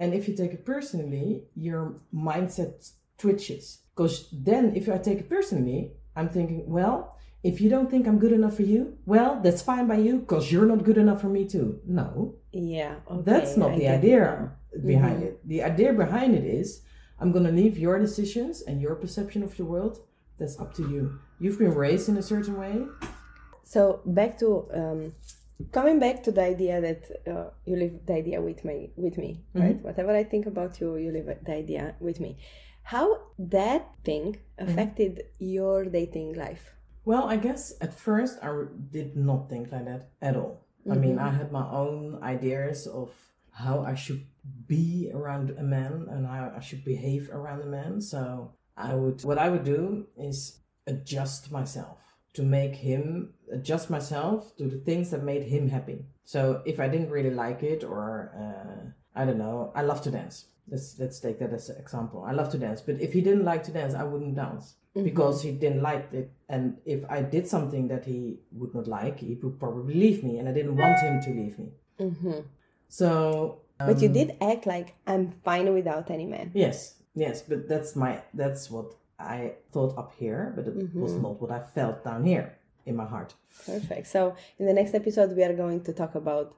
And 0.00 0.12
if 0.14 0.28
you 0.28 0.36
take 0.36 0.52
it 0.52 0.66
personally, 0.66 1.44
your 1.54 1.96
mindset 2.14 2.90
twitches. 3.16 3.78
Because 3.96 4.28
then, 4.32 4.76
if 4.76 4.88
I 4.88 4.98
take 4.98 5.18
it 5.20 5.30
personally, 5.30 5.92
I'm 6.16 6.28
thinking, 6.28 6.68
well, 6.68 7.16
if 7.42 7.60
you 7.62 7.70
don't 7.70 7.90
think 7.90 8.06
I'm 8.06 8.18
good 8.18 8.32
enough 8.32 8.56
for 8.56 8.62
you, 8.62 8.98
well, 9.06 9.40
that's 9.42 9.62
fine 9.62 9.86
by 9.86 9.96
you 9.96 10.18
because 10.18 10.52
you're 10.52 10.66
not 10.66 10.84
good 10.84 10.98
enough 10.98 11.22
for 11.22 11.28
me 11.28 11.46
too. 11.46 11.80
No, 11.86 12.34
Yeah. 12.52 12.96
Okay. 13.10 13.22
that's 13.24 13.56
not 13.56 13.70
I 13.72 13.78
the 13.78 13.86
it 13.86 13.98
idea 13.98 14.20
now. 14.20 14.86
behind 14.86 15.22
it. 15.22 15.48
The 15.48 15.62
idea 15.62 15.92
behind 15.94 16.34
it 16.34 16.44
is 16.44 16.82
I'm 17.20 17.32
going 17.32 17.44
to 17.44 17.52
leave 17.52 17.78
your 17.78 17.98
decisions 17.98 18.62
and 18.62 18.80
your 18.80 18.94
perception 18.94 19.42
of 19.42 19.56
the 19.56 19.64
world. 19.64 20.00
That's 20.38 20.58
up 20.58 20.72
to 20.74 20.82
you. 20.82 21.18
You've 21.38 21.58
been 21.58 21.74
raised 21.74 22.08
in 22.08 22.16
a 22.16 22.22
certain 22.22 22.56
way. 22.56 22.86
So 23.62 24.00
back 24.06 24.38
to 24.38 24.66
um, 24.74 25.12
coming 25.70 25.98
back 26.00 26.22
to 26.24 26.32
the 26.32 26.42
idea 26.42 26.80
that 26.80 27.02
uh, 27.30 27.50
you 27.66 27.76
live 27.76 28.06
the 28.06 28.14
idea 28.14 28.40
with 28.40 28.64
me, 28.64 28.90
with 28.96 29.18
me, 29.18 29.42
right? 29.54 29.80
Whatever 29.82 30.16
I 30.16 30.24
think 30.24 30.46
about 30.46 30.80
you, 30.80 30.96
you 30.96 31.12
live 31.12 31.26
the 31.44 31.52
idea 31.52 31.94
with 32.00 32.20
me. 32.20 32.36
How 32.82 33.20
that 33.38 33.90
thing 34.04 34.38
affected 34.58 35.22
your 35.38 35.84
dating 35.84 36.34
life? 36.34 36.72
Well, 37.04 37.24
I 37.24 37.36
guess 37.36 37.74
at 37.80 37.94
first 37.94 38.38
I 38.42 38.64
did 38.90 39.16
not 39.16 39.48
think 39.48 39.70
like 39.70 39.84
that 39.84 40.08
at 40.22 40.36
all. 40.36 40.66
I 40.90 40.94
mean, 40.94 41.18
I 41.18 41.30
had 41.30 41.52
my 41.52 41.68
own 41.70 42.18
ideas 42.22 42.86
of 42.86 43.10
how 43.64 43.84
I 43.92 43.94
should 43.94 44.26
be 44.66 45.10
around 45.12 45.50
a 45.50 45.62
man 45.62 46.06
and 46.10 46.26
how 46.26 46.52
I 46.56 46.60
should 46.60 46.84
behave 46.84 47.30
around 47.30 47.60
a 47.62 47.66
man. 47.66 48.00
So 48.00 48.52
I 48.76 48.94
would, 48.94 49.22
what 49.24 49.38
I 49.38 49.48
would 49.50 49.64
do 49.64 50.06
is 50.16 50.60
adjust 50.86 51.52
myself 51.52 51.98
to 52.32 52.42
make 52.42 52.76
him 52.76 53.34
adjust 53.52 53.90
myself 53.90 54.56
to 54.56 54.64
the 54.68 54.78
things 54.78 55.10
that 55.10 55.22
made 55.24 55.42
him 55.42 55.68
happy. 55.68 56.04
So 56.24 56.62
if 56.64 56.78
I 56.78 56.88
didn't 56.88 57.10
really 57.10 57.34
like 57.44 57.62
it, 57.62 57.82
or 57.82 58.30
uh, 58.42 59.20
I 59.20 59.24
don't 59.24 59.38
know, 59.38 59.72
I 59.74 59.82
love 59.82 60.00
to 60.02 60.10
dance. 60.10 60.46
Let's 60.68 60.96
let's 60.98 61.18
take 61.18 61.38
that 61.40 61.52
as 61.52 61.68
an 61.68 61.78
example. 61.78 62.24
I 62.24 62.32
love 62.32 62.50
to 62.52 62.58
dance, 62.58 62.80
but 62.80 63.00
if 63.00 63.12
he 63.12 63.20
didn't 63.20 63.44
like 63.44 63.64
to 63.64 63.72
dance, 63.72 63.94
I 63.94 64.04
wouldn't 64.04 64.36
dance 64.36 64.76
because 65.04 65.42
he 65.42 65.50
didn't 65.50 65.82
like 65.82 66.12
it. 66.12 66.30
And 66.48 66.78
if 66.84 67.04
I 67.10 67.22
did 67.22 67.48
something 67.48 67.88
that 67.88 68.04
he 68.04 68.38
would 68.52 68.74
not 68.74 68.86
like, 68.86 69.18
he 69.18 69.34
would 69.42 69.58
probably 69.58 69.94
leave 69.94 70.22
me, 70.22 70.38
and 70.38 70.48
I 70.48 70.52
didn't 70.52 70.76
want 70.76 71.00
him 71.00 71.20
to 71.22 71.30
leave 71.30 71.58
me. 71.58 71.72
So 72.98 73.08
But 73.78 74.02
you 74.02 74.08
did 74.18 74.28
act 74.52 74.66
like 74.66 74.88
I'm 75.06 75.24
fine 75.48 75.72
without 75.78 76.10
any 76.10 76.26
man. 76.26 76.46
Yes, 76.54 76.76
yes, 77.24 77.36
but 77.48 77.60
that's 77.70 77.90
my 78.04 78.12
that's 78.40 78.62
what 78.74 78.88
I 79.18 79.38
thought 79.72 79.92
up 80.02 80.10
here, 80.22 80.52
but 80.56 80.64
it 80.70 80.74
was 81.04 81.14
not 81.24 81.34
what 81.42 81.50
I 81.58 81.60
felt 81.76 81.96
down 82.08 82.20
here 82.24 82.46
in 82.88 82.94
my 82.96 83.06
heart. 83.14 83.30
Perfect. 83.66 84.06
So 84.06 84.20
in 84.58 84.64
the 84.66 84.72
next 84.80 84.92
episode, 84.94 85.30
we 85.36 85.42
are 85.48 85.56
going 85.64 85.80
to 85.88 85.92
talk 85.92 86.14
about 86.14 86.48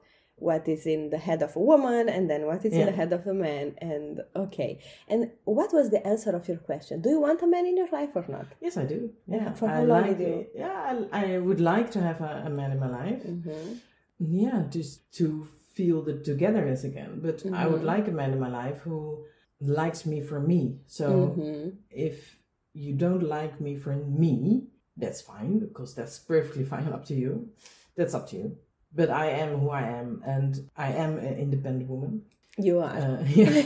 what 0.47 0.67
is 0.67 0.85
in 0.93 1.01
the 1.13 1.17
head 1.27 1.41
of 1.47 1.55
a 1.55 1.59
woman 1.59 2.03
and 2.09 2.23
then 2.29 2.41
what 2.49 2.61
is 2.65 2.73
in 2.73 2.85
the 2.87 2.91
head 3.01 3.11
of 3.13 3.25
a 3.27 3.33
man. 3.33 3.65
And 3.91 4.21
okay. 4.45 4.71
And 5.07 5.21
what 5.57 5.69
was 5.77 5.85
the 5.95 6.01
answer 6.13 6.31
of 6.39 6.47
your 6.49 6.57
question? 6.69 7.01
Do 7.01 7.09
you 7.15 7.19
want 7.27 7.41
a 7.47 7.47
man 7.47 7.65
in 7.71 7.75
your 7.77 7.89
life 7.99 8.09
or 8.15 8.25
not? 8.27 8.47
Yes, 8.65 8.75
I 8.83 8.85
do. 8.85 8.99
Yeah, 9.27 9.53
For 9.53 9.67
I 9.69 9.75
how 9.75 9.83
long 9.83 10.01
like 10.01 10.17
did 10.17 10.27
you- 10.27 10.47
Yeah, 10.63 11.05
I, 11.11 11.25
I 11.25 11.37
would 11.37 11.61
like 11.61 11.91
to 11.91 12.01
have 12.01 12.19
a, 12.21 12.43
a 12.47 12.49
man 12.49 12.71
in 12.75 12.79
my 12.79 12.89
life. 13.01 13.21
Mm-hmm. 13.23 13.73
yeah, 14.19 14.63
just 14.77 15.11
to 15.19 15.47
feel 15.73 16.01
the 16.01 16.13
togetherness 16.19 16.83
again. 16.83 17.19
But 17.21 17.43
I 17.53 17.67
would 17.67 17.83
like 17.83 18.07
a 18.07 18.11
man 18.11 18.31
in 18.31 18.39
my 18.39 18.49
life 18.49 18.79
who 18.79 19.25
likes 19.59 20.05
me 20.05 20.21
for 20.21 20.39
me. 20.39 20.79
So 20.87 21.33
hmm 21.35 21.69
if 21.89 22.37
you 22.73 22.93
don't 22.93 23.21
like 23.21 23.61
me 23.61 23.75
for 23.75 23.95
me, 23.95 24.67
that's 24.97 25.21
fine 25.21 25.59
because 25.59 25.93
that's 25.93 26.17
perfectly 26.19 26.63
fine 26.73 26.87
up 26.87 27.05
to 27.05 27.13
you. 27.13 27.49
That's 27.95 28.13
up 28.13 28.27
to 28.29 28.35
you. 28.35 28.57
But 28.95 29.09
I 29.09 29.27
am 29.29 29.57
who 29.59 29.69
I 29.69 29.83
am, 29.83 30.21
and 30.25 30.69
I 30.77 30.89
am 30.93 31.17
an 31.17 31.35
independent 31.37 31.89
woman. 31.89 32.23
You 32.57 32.79
are. 32.79 32.95
Uh, 32.95 33.23
yeah. 33.27 33.63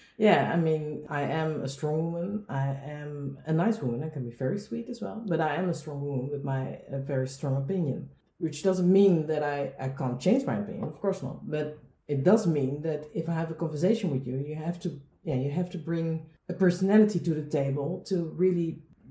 yeah, 0.18 0.50
I 0.52 0.56
mean, 0.56 1.06
I 1.08 1.22
am 1.22 1.62
a 1.62 1.68
strong 1.68 2.12
woman. 2.12 2.44
I 2.48 2.66
am 2.66 3.38
a 3.46 3.52
nice 3.52 3.80
woman. 3.80 4.02
I 4.02 4.08
can 4.08 4.24
be 4.28 4.34
very 4.34 4.58
sweet 4.58 4.88
as 4.88 5.00
well. 5.00 5.22
But 5.24 5.40
I 5.40 5.54
am 5.54 5.68
a 5.68 5.74
strong 5.74 6.00
woman 6.02 6.28
with 6.30 6.42
my 6.42 6.78
a 6.90 6.98
very 6.98 7.28
strong 7.28 7.56
opinion, 7.56 8.10
which 8.44 8.58
doesn't 8.62 8.90
mean 9.00 9.26
that 9.30 9.42
I, 9.56 9.60
I 9.86 9.88
can't 10.00 10.18
change 10.26 10.42
my 10.50 10.56
opinion. 10.62 10.84
Of 10.84 11.00
course 11.00 11.22
not. 11.22 11.38
But 11.54 11.66
it 12.08 12.24
does 12.24 12.42
mean 12.46 12.82
that 12.82 13.00
if 13.14 13.28
I 13.28 13.34
have 13.34 13.50
a 13.50 13.54
conversation 13.64 14.10
with 14.10 14.26
you, 14.26 14.36
you 14.50 14.56
have 14.56 14.78
to 14.84 14.88
yeah 15.28 15.34
you 15.44 15.50
have 15.60 15.70
to 15.74 15.78
bring 15.90 16.06
a 16.48 16.54
personality 16.64 17.18
to 17.26 17.32
the 17.34 17.46
table 17.60 17.88
to 18.10 18.16
really 18.44 18.68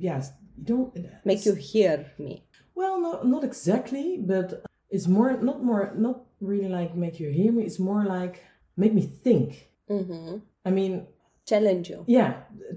yes 0.08 0.32
you 0.58 0.64
don't 0.72 0.90
Make 1.24 1.46
you 1.46 1.54
hear 1.72 1.96
me. 2.26 2.34
well 2.80 2.96
no 3.06 3.12
not 3.34 3.44
exactly 3.44 4.08
but 4.34 4.48
it's 4.90 5.08
more 5.08 5.32
not 5.50 5.58
more 5.70 5.84
not 6.06 6.18
really 6.42 6.68
like 6.80 6.92
make 7.06 7.16
you 7.22 7.30
hear 7.40 7.52
me 7.52 7.62
it's 7.70 7.78
more 7.92 8.04
like 8.18 8.36
make 8.76 8.94
me 9.00 9.04
think 9.26 9.50
hmm 9.88 10.38
i 10.66 10.72
mean 10.80 10.94
Challenge 11.52 11.86
you. 11.92 12.00
yeah 12.08 12.32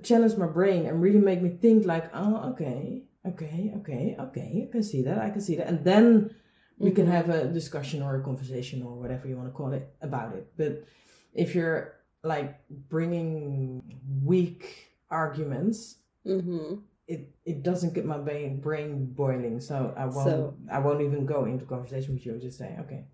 challenge 0.09 0.35
my 0.37 0.47
brain 0.59 0.83
and 0.87 1.01
really 1.07 1.19
make 1.31 1.41
me 1.47 1.51
think 1.65 1.79
like 1.87 2.07
oh 2.23 2.35
okay 2.51 3.03
okay 3.27 3.73
okay 3.79 4.17
okay. 4.19 4.67
I 4.69 4.73
can 4.73 4.83
see 4.83 5.03
that 5.03 5.19
i 5.19 5.31
can 5.31 5.41
see 5.41 5.57
that. 5.57 5.69
And 5.69 5.85
then 5.85 6.35
we 6.79 6.91
can 6.91 7.07
have 7.07 7.29
a 7.31 7.47
discussion 7.47 8.03
or 8.03 8.17
a 8.17 8.23
conversation 8.23 8.83
or 8.83 8.95
whatever 8.95 9.29
you 9.29 9.37
want 9.37 9.49
to 9.49 9.53
call 9.53 9.73
it 9.73 9.87
about 10.03 10.35
it. 10.35 10.45
But 10.57 10.85
if 11.33 11.55
you're 11.55 11.95
like 12.25 12.61
bringing 12.71 13.83
weak 14.23 14.89
arguments 15.11 15.97
hmm 16.25 16.75
it 17.09 17.31
it 17.45 17.63
doesn't 17.63 17.95
get 17.95 18.05
my 18.07 18.19
brain 18.19 18.61
brain 18.61 19.07
boiling. 19.13 19.61
So 19.61 19.93
i 19.97 20.05
won't 20.07 20.29
So- 20.29 20.55
i 20.71 20.79
won't 20.79 21.03
even 21.03 21.27
go 21.27 21.45
into 21.45 21.65
conversation 21.67 22.15
with 22.15 22.25
you. 22.27 22.39
Just 22.39 22.59
say 22.59 22.77
okay. 22.81 23.05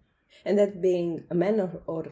And 0.44 0.56
that 0.58 0.80
being 0.80 1.24
a 1.30 1.34
man 1.34 1.58
or, 1.60 1.70
or 1.86 2.02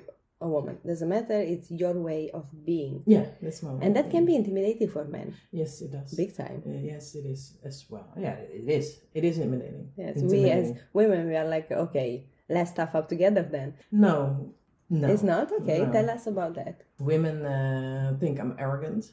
a 0.40 0.48
woman 0.48 0.76
doesn't 0.86 1.08
matter. 1.08 1.38
It's 1.40 1.70
your 1.70 1.94
way 1.94 2.30
of 2.34 2.44
being, 2.64 3.02
yeah 3.06 3.26
that's 3.40 3.62
my 3.62 3.72
and 3.80 3.96
that 3.96 4.10
can 4.10 4.24
be 4.26 4.34
intimidating 4.36 4.88
for 4.88 5.04
men, 5.04 5.34
yes 5.52 5.80
it 5.80 5.90
does 5.92 6.12
big 6.14 6.36
time. 6.36 6.62
Yes 6.66 7.14
it 7.14 7.24
is 7.26 7.56
as 7.64 7.84
well 7.90 8.08
yeah 8.18 8.36
it 8.58 8.68
is 8.68 9.00
it 9.14 9.24
is 9.24 9.38
intimidating 9.38 9.88
Yes, 9.96 10.16
we 10.18 10.50
as 10.50 10.72
women 10.92 11.26
we 11.28 11.36
are 11.36 11.48
like, 11.48 11.70
okay, 11.72 12.26
let's 12.48 12.72
tough 12.72 12.94
up 12.94 13.08
together 13.08 13.42
then. 13.42 13.74
no 13.90 14.52
no 14.90 15.08
It's 15.08 15.22
not 15.24 15.50
okay. 15.60 15.80
No. 15.84 15.92
Tell 15.92 16.08
us 16.10 16.26
about 16.28 16.54
that. 16.60 16.76
women 16.98 17.44
uh, 17.46 18.16
think 18.20 18.38
i'm 18.38 18.54
arrogant 18.58 19.04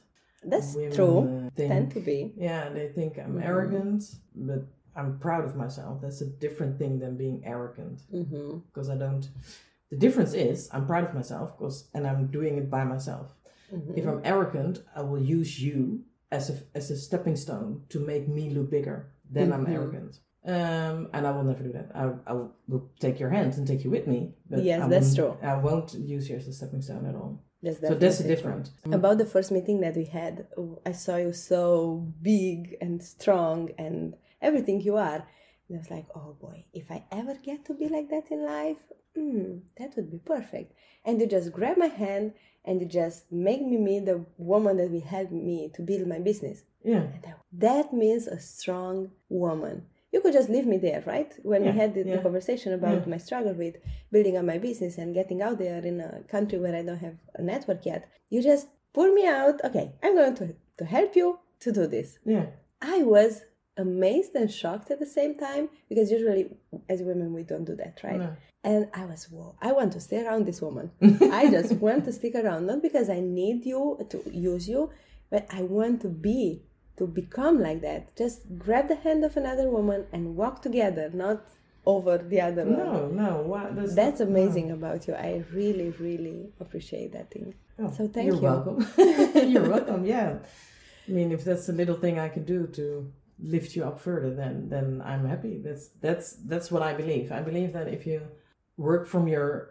That's 0.52 0.76
Women, 0.76 0.92
true. 0.98 1.20
uh, 1.24 1.50
think, 1.56 1.70
Tend 1.72 1.92
to 1.96 2.02
be. 2.02 2.34
yeah 2.38 2.68
they 2.76 2.88
think 2.98 3.12
i'm 3.18 3.36
Mhm. 3.40 3.46
arrogant 3.52 4.02
but 4.50 4.62
i'm 5.00 5.12
proud 5.26 5.44
of 5.50 5.54
myself 5.64 5.94
that's 6.04 6.22
a 6.28 6.30
different 6.46 6.74
thing 6.82 7.00
than 7.00 7.16
being 7.24 7.38
arrogant 7.54 7.98
because 8.68 8.90
I 8.96 8.98
don't. 9.06 9.26
The 9.93 9.99
difference 9.99 10.34
is 10.34 10.69
I'm 10.73 10.86
proud 10.88 11.03
of 11.10 11.13
myself, 11.13 11.47
because 11.56 11.77
and 11.93 12.03
I'm 12.08 12.23
doing 12.38 12.53
it 12.62 12.67
by 12.77 12.84
myself. 12.93 13.27
hmm 13.69 13.93
If 13.99 14.06
I'm 14.12 14.21
arrogant, 14.34 14.75
I 14.99 15.01
will 15.10 15.21
use 15.38 15.51
you 15.65 15.79
as 16.38 16.43
a 16.53 16.56
as 16.79 16.86
a 16.95 16.97
stepping 17.08 17.38
stone 17.45 17.71
to 17.93 17.97
make 18.12 18.25
me 18.38 18.43
look 18.56 18.69
bigger. 18.77 18.97
Then 19.38 19.49
I'm 19.56 19.65
Mhm. 19.65 19.75
arrogant, 19.77 20.13
um, 20.56 20.97
and 21.15 21.21
I 21.27 21.32
will 21.36 21.47
never 21.51 21.63
do 21.69 21.73
that. 21.77 21.88
I, 22.01 22.03
I 22.32 22.34
will 22.69 22.86
take 23.06 23.17
your 23.23 23.32
hand 23.38 23.51
and 23.58 23.63
take 23.71 23.82
you 23.86 23.91
with 23.97 24.06
me. 24.13 24.19
But 24.49 24.60
Yes, 24.69 24.82
I 24.84 24.88
that's 24.93 25.12
true. 25.17 25.34
I 25.53 25.56
won't 25.67 25.89
use 26.15 26.23
you 26.29 26.36
as 26.41 26.47
a 26.47 26.53
stepping 26.60 26.82
stone 26.88 27.06
at 27.12 27.15
all. 27.21 27.34
That's 27.65 27.79
so 27.89 27.93
that's 28.03 28.17
the 28.19 28.27
definitely 28.34 28.63
true. 28.84 28.93
About 28.99 29.15
the 29.21 29.29
first 29.36 29.49
meeting 29.58 29.77
that 29.86 29.95
we 30.01 30.06
had, 30.19 30.34
I 30.91 30.93
saw 31.06 31.15
you 31.25 31.34
so 31.53 31.63
big 32.32 32.58
and 32.84 32.95
strong 33.15 33.60
and 33.86 33.97
everything 34.47 34.77
you 34.88 34.95
are. 35.10 35.21
And 35.67 35.71
I 35.77 35.79
was 35.84 35.91
like, 35.97 36.08
oh 36.19 36.32
boy, 36.45 36.58
if 36.82 36.86
I 36.97 36.99
ever 37.19 37.36
get 37.49 37.60
to 37.67 37.73
be 37.82 37.88
like 37.95 38.08
that 38.13 38.25
in 38.36 38.41
life, 38.58 38.84
mm, 39.17 39.62
that 39.78 39.95
would 39.95 40.12
be 40.12 40.17
perfect. 40.19 40.73
And 41.06 41.19
you 41.19 41.28
just 41.28 41.52
grab 41.52 41.78
my 41.78 41.88
hand 41.88 42.34
and 42.65 42.82
you 42.82 42.88
just 42.88 43.32
make 43.32 43.62
me 43.62 43.78
meet 43.78 44.06
the 44.06 44.26
woman 44.38 44.78
that 44.78 44.89
will 44.91 45.02
help 45.02 45.32
me 45.32 45.69
to 45.76 45.82
build 45.82 46.08
my 46.08 46.19
business. 46.19 46.63
Yeah, 46.84 47.08
I- 47.28 47.34
that 47.54 47.93
means 47.93 48.28
a 48.28 48.39
strong 48.39 49.12
woman. 49.30 49.86
You 50.12 50.21
could 50.21 50.34
just 50.34 50.49
leave 50.49 50.67
me 50.67 50.78
there, 50.78 51.02
right? 51.08 51.34
When 51.41 51.63
we 51.63 51.71
had 51.71 51.95
the, 51.95 52.04
the 52.04 52.19
conversation 52.19 52.71
about 52.73 52.99
Yeah. 53.02 53.10
my 53.10 53.17
struggle 53.17 53.54
with 53.54 53.78
building 54.12 54.38
up 54.38 54.45
my 54.45 54.60
business 54.60 54.97
and 54.99 55.13
getting 55.13 55.41
out 55.41 55.58
there 55.58 55.80
in 55.84 55.99
a 55.99 56.21
country 56.30 56.60
where 56.60 56.76
I 56.76 56.84
don't 56.84 56.99
have 56.99 57.17
a 57.34 57.41
network 57.41 57.84
yet, 57.86 58.08
you 58.30 58.43
just 58.43 58.67
pull 58.93 59.12
me 59.12 59.26
out. 59.26 59.60
Okay, 59.65 59.91
I'm 60.04 60.15
going 60.15 60.36
to, 60.36 60.56
to 60.78 60.86
help 60.86 61.15
you 61.15 61.39
to 61.62 61.71
do 61.71 61.88
this. 61.88 62.19
yeah, 62.26 62.45
I 62.82 63.02
was 63.04 63.41
amazed 63.78 64.36
and 64.36 64.52
shocked 64.52 64.92
at 64.92 65.00
the 65.00 65.06
same 65.06 65.36
time 65.36 65.70
because 65.90 66.12
usually 66.12 66.50
as 66.90 67.02
women 67.02 67.34
we 67.34 67.44
don't 67.44 67.66
do 67.66 67.76
that, 67.76 68.00
right? 68.04 68.18
No. 68.20 68.36
And 68.64 68.88
I 68.94 69.06
was, 69.06 69.26
whoa, 69.30 69.56
I 69.62 69.72
want 69.74 69.92
to 69.94 70.00
stay 70.00 70.24
around 70.26 70.46
this 70.46 70.62
woman. 70.62 70.92
I 71.42 71.50
just 71.52 71.74
want 71.74 72.06
to 72.06 72.14
stick 72.14 72.36
around, 72.36 72.66
not 72.68 72.82
because 72.82 73.10
I 73.10 73.20
need 73.20 73.66
you 73.66 73.98
to 74.10 74.24
use 74.32 74.70
you, 74.70 74.90
but 75.30 75.48
I 75.50 75.64
want 75.64 76.02
to 76.04 76.08
be, 76.08 76.62
to 76.98 77.06
become 77.08 77.62
like 77.62 77.82
that. 77.82 78.16
Just 78.16 78.44
grab 78.58 78.88
the 78.88 78.96
hand 78.96 79.26
of 79.26 79.36
another 79.36 79.70
woman 79.70 80.06
and 80.14 80.38
walk 80.38 80.62
together, 80.62 81.10
not 81.14 81.46
over 81.86 82.18
the 82.18 82.40
other 82.40 82.64
one. 82.64 82.78
no, 82.78 83.08
no. 83.08 83.42
What? 83.42 83.76
That's, 83.76 83.96
That's 83.96 84.20
not- 84.22 84.30
amazing 84.30 84.72
about 84.72 85.08
you. 85.08 85.16
I 85.16 85.44
really, 85.52 85.90
really 86.00 86.54
appreciate 86.62 87.12
that 87.12 87.32
thing. 87.32 87.56
Oh, 87.80 87.92
So 87.92 88.08
thank 88.08 88.28
you're 88.28 88.36
you. 88.36 88.42
welcome. 88.42 88.88
you're 89.52 89.68
welcome. 89.78 90.06
Yeah, 90.06 90.38
I 91.08 91.12
mean, 91.12 91.34
if 91.34 91.44
that's 91.44 91.68
a 91.68 91.74
little 91.74 91.96
thing 91.98 92.18
I 92.20 92.30
can 92.30 92.46
do 92.46 92.68
to 92.68 93.12
lift 93.43 93.75
you 93.75 93.84
up 93.84 93.99
further, 93.99 94.34
then 94.34 94.69
then 94.69 95.01
I'm 95.06 95.25
happy. 95.25 95.60
That's 95.63 95.89
that's 96.01 96.34
that's 96.51 96.71
what 96.71 96.82
I 96.82 96.93
believe. 96.93 97.32
I 97.32 97.41
believe 97.41 97.73
that 97.73 97.88
if 97.88 98.06
you 98.08 98.21
work 98.77 99.08
from 99.08 99.27
your 99.27 99.69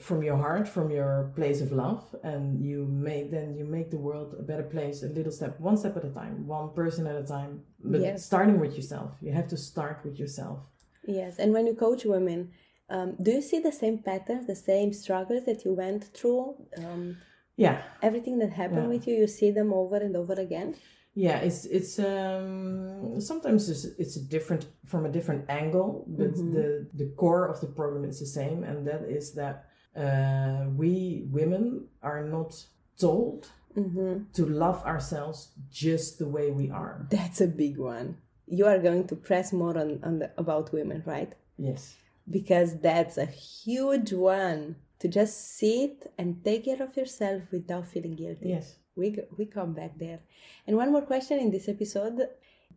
from 0.00 0.22
your 0.22 0.36
heart, 0.36 0.68
from 0.68 0.90
your 0.90 1.32
place 1.34 1.60
of 1.62 1.72
love, 1.72 2.02
and 2.22 2.60
you 2.62 2.84
make 2.86 3.30
then 3.30 3.56
you 3.56 3.64
make 3.64 3.90
the 3.90 3.96
world 4.08 4.34
a 4.38 4.42
better 4.42 4.62
place, 4.74 5.02
a 5.02 5.06
little 5.08 5.32
step, 5.32 5.58
one 5.58 5.76
step 5.76 5.96
at 5.96 6.04
a 6.04 6.10
time, 6.10 6.46
one 6.46 6.68
person 6.74 7.06
at 7.06 7.16
a 7.16 7.26
time. 7.26 7.62
But 7.82 8.00
Yes. 8.02 8.24
starting 8.24 8.58
with 8.60 8.76
yourself, 8.76 9.10
you 9.22 9.32
have 9.32 9.48
to 9.48 9.56
start 9.56 9.96
with 10.04 10.18
yourself. 10.18 10.58
Yes, 11.06 11.38
and 11.38 11.52
when 11.54 11.66
you 11.66 11.74
coach 11.74 12.04
women, 12.04 12.50
um, 12.90 13.16
do 13.22 13.30
you 13.30 13.40
see 13.40 13.60
the 13.60 13.72
same 13.72 13.98
patterns, 13.98 14.46
the 14.46 14.56
same 14.56 14.92
struggles 14.92 15.44
that 15.46 15.64
you 15.64 15.72
went 15.72 16.04
through? 16.16 16.56
Um, 16.84 17.16
Yeah, 17.56 17.78
everything 18.02 18.36
that 18.42 18.52
happened 18.52 18.86
Yeah. 18.88 18.94
with 18.94 19.06
you, 19.08 19.14
you 19.22 19.26
see 19.26 19.50
them 19.50 19.72
over 19.72 19.96
and 20.06 20.14
over 20.14 20.34
again? 20.34 20.74
Yeah, 21.14 21.38
it's 21.48 21.64
it's 21.64 21.98
um 21.98 22.95
sometimes 23.22 23.68
it's 23.68 23.84
it's 23.98 24.16
a 24.16 24.22
different 24.22 24.66
from 24.84 25.06
a 25.06 25.10
different 25.10 25.44
angle, 25.48 26.04
but 26.08 26.34
the 26.34 26.86
the 26.94 27.12
core 27.16 27.46
of 27.46 27.60
the 27.60 27.66
problem 27.68 28.04
is 28.04 28.18
the 28.20 28.26
same, 28.26 28.62
and 28.64 28.86
that 28.86 29.02
is 29.08 29.34
that 29.34 29.64
uh, 29.96 30.68
we 30.76 31.24
women 31.30 31.88
are 32.02 32.24
not 32.24 32.52
told 32.98 33.48
Mm-hmm. 33.76 34.32
to 34.32 34.46
love 34.46 34.82
ourselves 34.86 35.50
just 35.70 36.18
the 36.18 36.26
way 36.26 36.50
we 36.50 36.70
are. 36.70 37.06
That's 37.10 37.42
a 37.42 37.46
big 37.46 37.76
one. 37.76 38.16
You 38.46 38.64
are 38.64 38.78
going 38.78 39.06
to 39.08 39.16
press 39.16 39.52
more 39.52 39.76
on, 39.76 40.00
on 40.02 40.18
the, 40.20 40.30
about 40.38 40.72
women, 40.72 41.02
right? 41.04 41.34
Yes. 41.58 41.94
Because 42.30 42.80
that's 42.80 43.18
a 43.18 43.26
huge 43.26 44.14
one 44.14 44.76
to 45.00 45.08
just 45.08 45.58
sit 45.58 46.10
and 46.16 46.42
take 46.42 46.64
care 46.64 46.82
of 46.82 46.96
yourself 46.96 47.42
without 47.52 47.86
feeling 47.86 48.16
guilty. 48.16 48.48
Yes. 48.48 48.76
we 48.96 49.10
go, 49.10 49.22
we 49.36 49.44
come 49.44 49.74
back 49.74 49.98
there. 49.98 50.20
And 50.66 50.76
one 50.78 50.90
more 50.90 51.02
question 51.02 51.38
in 51.38 51.50
this 51.50 51.68
episode. 51.68 52.18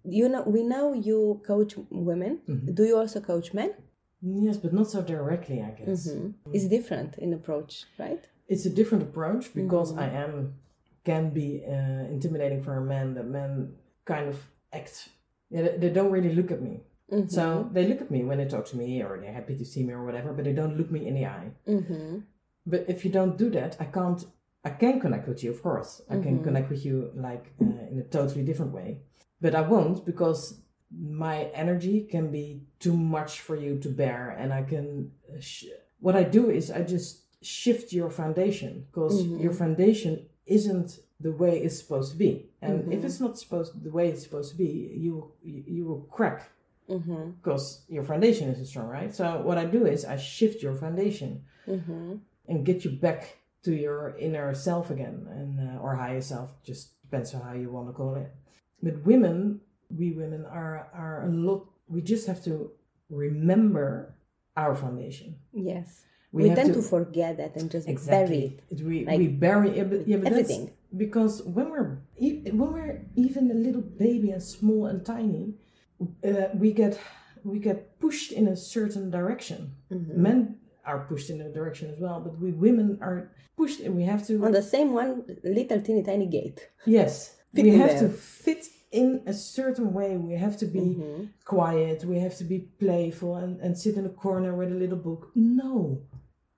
You 0.04 0.30
know, 0.30 0.44
we 0.44 0.64
know 0.64 0.94
you 0.94 1.42
coach 1.46 1.76
women. 1.90 2.40
Do 2.74 2.84
you 2.84 2.98
also 2.98 3.20
coach 3.20 3.54
men? 3.54 3.74
Yes, 4.22 4.58
but 4.58 4.74
not 4.74 4.90
so 4.90 5.02
directly, 5.02 5.62
I 5.62 5.72
guess. 5.72 6.10
It's 6.54 6.68
different 6.68 7.18
in 7.18 7.34
approach, 7.34 7.86
right? 7.98 8.24
It's 8.48 8.66
a 8.66 8.70
different 8.70 9.04
approach 9.04 9.54
because 9.54 9.96
I 9.98 10.08
am 10.10 10.56
can 11.06 11.30
be 11.30 11.64
uh, 11.66 12.12
intimidating 12.16 12.62
for 12.62 12.76
a 12.78 12.82
man 12.82 13.14
that 13.14 13.26
men 13.26 13.74
kind 14.06 14.28
of 14.28 14.50
act. 14.74 15.10
Yeah, 15.50 15.62
they, 15.64 15.78
they 15.78 15.90
don't 15.90 16.12
really 16.12 16.34
look 16.36 16.52
at 16.52 16.62
me. 16.62 16.82
So 17.28 17.68
they 17.74 17.88
look 17.88 18.02
at 18.02 18.12
me 18.12 18.24
when 18.24 18.38
they 18.38 18.46
talk 18.46 18.66
to 18.68 18.78
me 18.78 19.02
or 19.02 19.18
they're 19.20 19.34
happy 19.34 19.56
to 19.58 19.66
see 19.66 19.84
me 19.84 19.94
or 19.94 20.06
whatever, 20.06 20.32
but 20.32 20.46
they 20.46 20.54
don't 20.54 20.78
look 20.78 20.92
me 20.92 21.08
in 21.08 21.16
the 21.16 21.26
eye. 21.26 21.52
Mm-hmm. 21.68 22.20
But 22.68 22.86
if 22.88 23.04
you 23.04 23.12
don't 23.12 23.36
do 23.38 23.50
that, 23.52 23.78
I 23.80 23.86
can't. 23.86 24.24
I 24.64 24.72
can 24.72 25.00
connect 25.00 25.28
with 25.28 25.44
you, 25.44 25.52
of 25.52 25.64
course. 25.64 26.02
I 26.10 26.20
can 26.20 26.44
connect 26.44 26.70
with 26.70 26.86
you 26.86 27.12
like 27.16 27.46
uh, 27.62 27.66
in 27.92 27.98
a 28.00 28.04
totally 28.04 28.44
different 28.44 28.74
way, 28.74 29.00
but 29.41 29.56
I 29.56 29.62
won't 29.62 30.06
because 30.06 30.60
my 30.91 31.43
energy 31.54 32.02
can 32.10 32.32
be 32.32 32.63
too 32.80 32.95
much 32.95 33.39
for 33.41 33.56
you 33.56 33.78
to 33.80 33.89
bear, 33.89 34.30
and 34.39 34.52
I 34.54 34.63
can. 34.63 35.12
Uh, 35.32 35.39
sh- 35.39 35.65
what 35.99 36.15
I 36.15 36.23
do 36.23 36.49
is 36.49 36.71
I 36.71 36.82
just 36.84 37.21
shift 37.43 37.93
your 37.93 38.10
foundation 38.10 38.86
because 38.91 39.23
your 39.25 39.54
foundation 39.54 40.25
isn't 40.45 40.99
the 41.19 41.32
way 41.32 41.60
it's 41.60 41.78
supposed 41.80 42.12
to 42.13 42.17
be, 42.17 42.49
and 42.62 42.91
if 42.93 43.04
it's 43.04 43.19
not 43.19 43.38
supposed 43.38 43.84
the 43.84 43.91
way 43.91 44.08
it's 44.10 44.23
supposed 44.23 44.52
to 44.52 44.58
be, 44.58 44.71
you 45.06 45.32
you, 45.43 45.63
you 45.67 45.86
will 45.86 46.02
crack 46.12 46.52
Mm-hmm. 46.89 47.30
because 47.39 47.84
your 47.88 48.02
foundation 48.04 48.49
isn't 48.49 48.65
strong, 48.65 48.88
right? 48.88 49.13
So 49.13 49.41
what 49.43 49.60
I 49.60 49.65
do 49.65 49.86
is 49.86 50.06
I 50.06 50.17
shift 50.17 50.63
your 50.63 50.73
foundation 50.73 51.43
Mm-hmm. 51.67 52.15
and 52.47 52.65
get 52.65 52.84
you 52.84 52.89
back 52.89 53.38
to 53.62 53.71
your 53.75 54.15
inner 54.17 54.56
self 54.56 54.89
again, 54.89 55.28
and 55.30 55.49
uh, 55.78 55.82
or 55.84 55.95
higher 55.95 56.21
self, 56.21 56.49
just 56.63 56.99
depends 57.04 57.36
on 57.36 57.41
how 57.41 57.54
you 57.54 57.69
want 57.69 57.88
to 57.89 57.93
call 57.93 58.15
it. 58.15 58.32
But 58.82 59.06
women, 59.06 59.62
we 59.89 60.12
women 60.12 60.46
are 60.46 60.88
are 60.94 61.26
a 61.28 61.30
lot. 61.30 61.68
We 61.88 62.02
just 62.02 62.28
have 62.28 62.44
to 62.46 62.72
remember 63.10 64.15
our 64.56 64.76
foundation. 64.76 65.36
Yes. 65.54 66.04
We, 66.32 66.48
have 66.50 66.58
tend 66.60 66.74
to, 66.76 66.82
forget 66.84 67.38
that 67.38 67.56
and 67.56 67.72
just 67.72 67.88
bury 67.88 67.94
exactly. 67.94 68.44
it. 68.70 68.80
It- 68.80 68.86
we 68.86 69.04
Like, 69.06 69.18
we 69.18 69.28
bury 69.28 69.76
yeah, 69.78 69.84
but, 69.84 70.08
yeah, 70.08 70.18
but 70.18 70.28
everything. 70.32 70.72
because 70.96 71.42
when 71.44 71.72
we're 71.72 71.98
when 72.20 72.72
we're 72.74 73.02
even 73.15 73.50
a 73.50 73.56
little 73.56 73.82
baby 73.82 74.30
and 74.30 74.42
small 74.44 74.86
and 74.86 75.04
tiny, 75.04 75.56
uh, 76.24 76.50
we 76.54 76.72
get 76.72 77.00
we 77.44 77.58
get 77.58 78.00
pushed 78.00 78.32
in 78.32 78.48
a 78.48 78.56
certain 78.56 79.10
direction. 79.10 79.74
Mm-hmm. 79.92 80.22
Men 80.22 80.58
are 80.86 81.00
pushed 81.00 81.30
in 81.32 81.42
a 81.42 81.50
direction 81.52 81.89
as 81.89 82.00
well, 82.00 82.20
but 82.22 82.38
we 82.39 82.52
women 82.52 83.00
are 83.02 83.32
pushed, 83.58 83.80
and 83.80 83.96
we 83.96 84.04
have 84.04 84.26
to 84.28 84.34
On 84.46 84.52
the 84.52 84.62
same 84.62 84.94
one 84.94 85.26
little 85.44 85.82
teeny 85.82 86.04
tiny 86.04 86.28
gate. 86.28 86.70
yes, 86.86 87.36
we 87.54 87.70
have 87.78 87.90
there. 87.92 88.02
to 88.02 88.10
fit 88.10 88.66
in 88.92 89.22
a 89.26 89.34
certain 89.34 89.94
way. 89.94 90.18
We 90.18 90.34
have 90.34 90.58
to 90.58 90.66
be 90.66 90.80
Mm-hmm. 90.80 91.24
quiet. 91.46 92.04
We 92.06 92.20
have 92.20 92.36
to 92.38 92.44
be 92.44 92.60
playful 92.80 93.36
and, 93.36 93.60
and 93.62 93.78
sit 93.78 93.96
in 93.96 94.06
a 94.06 94.10
corner 94.10 94.54
with 94.56 94.72
a 94.72 94.76
little 94.76 94.98
book. 94.98 95.32
No. 95.36 96.02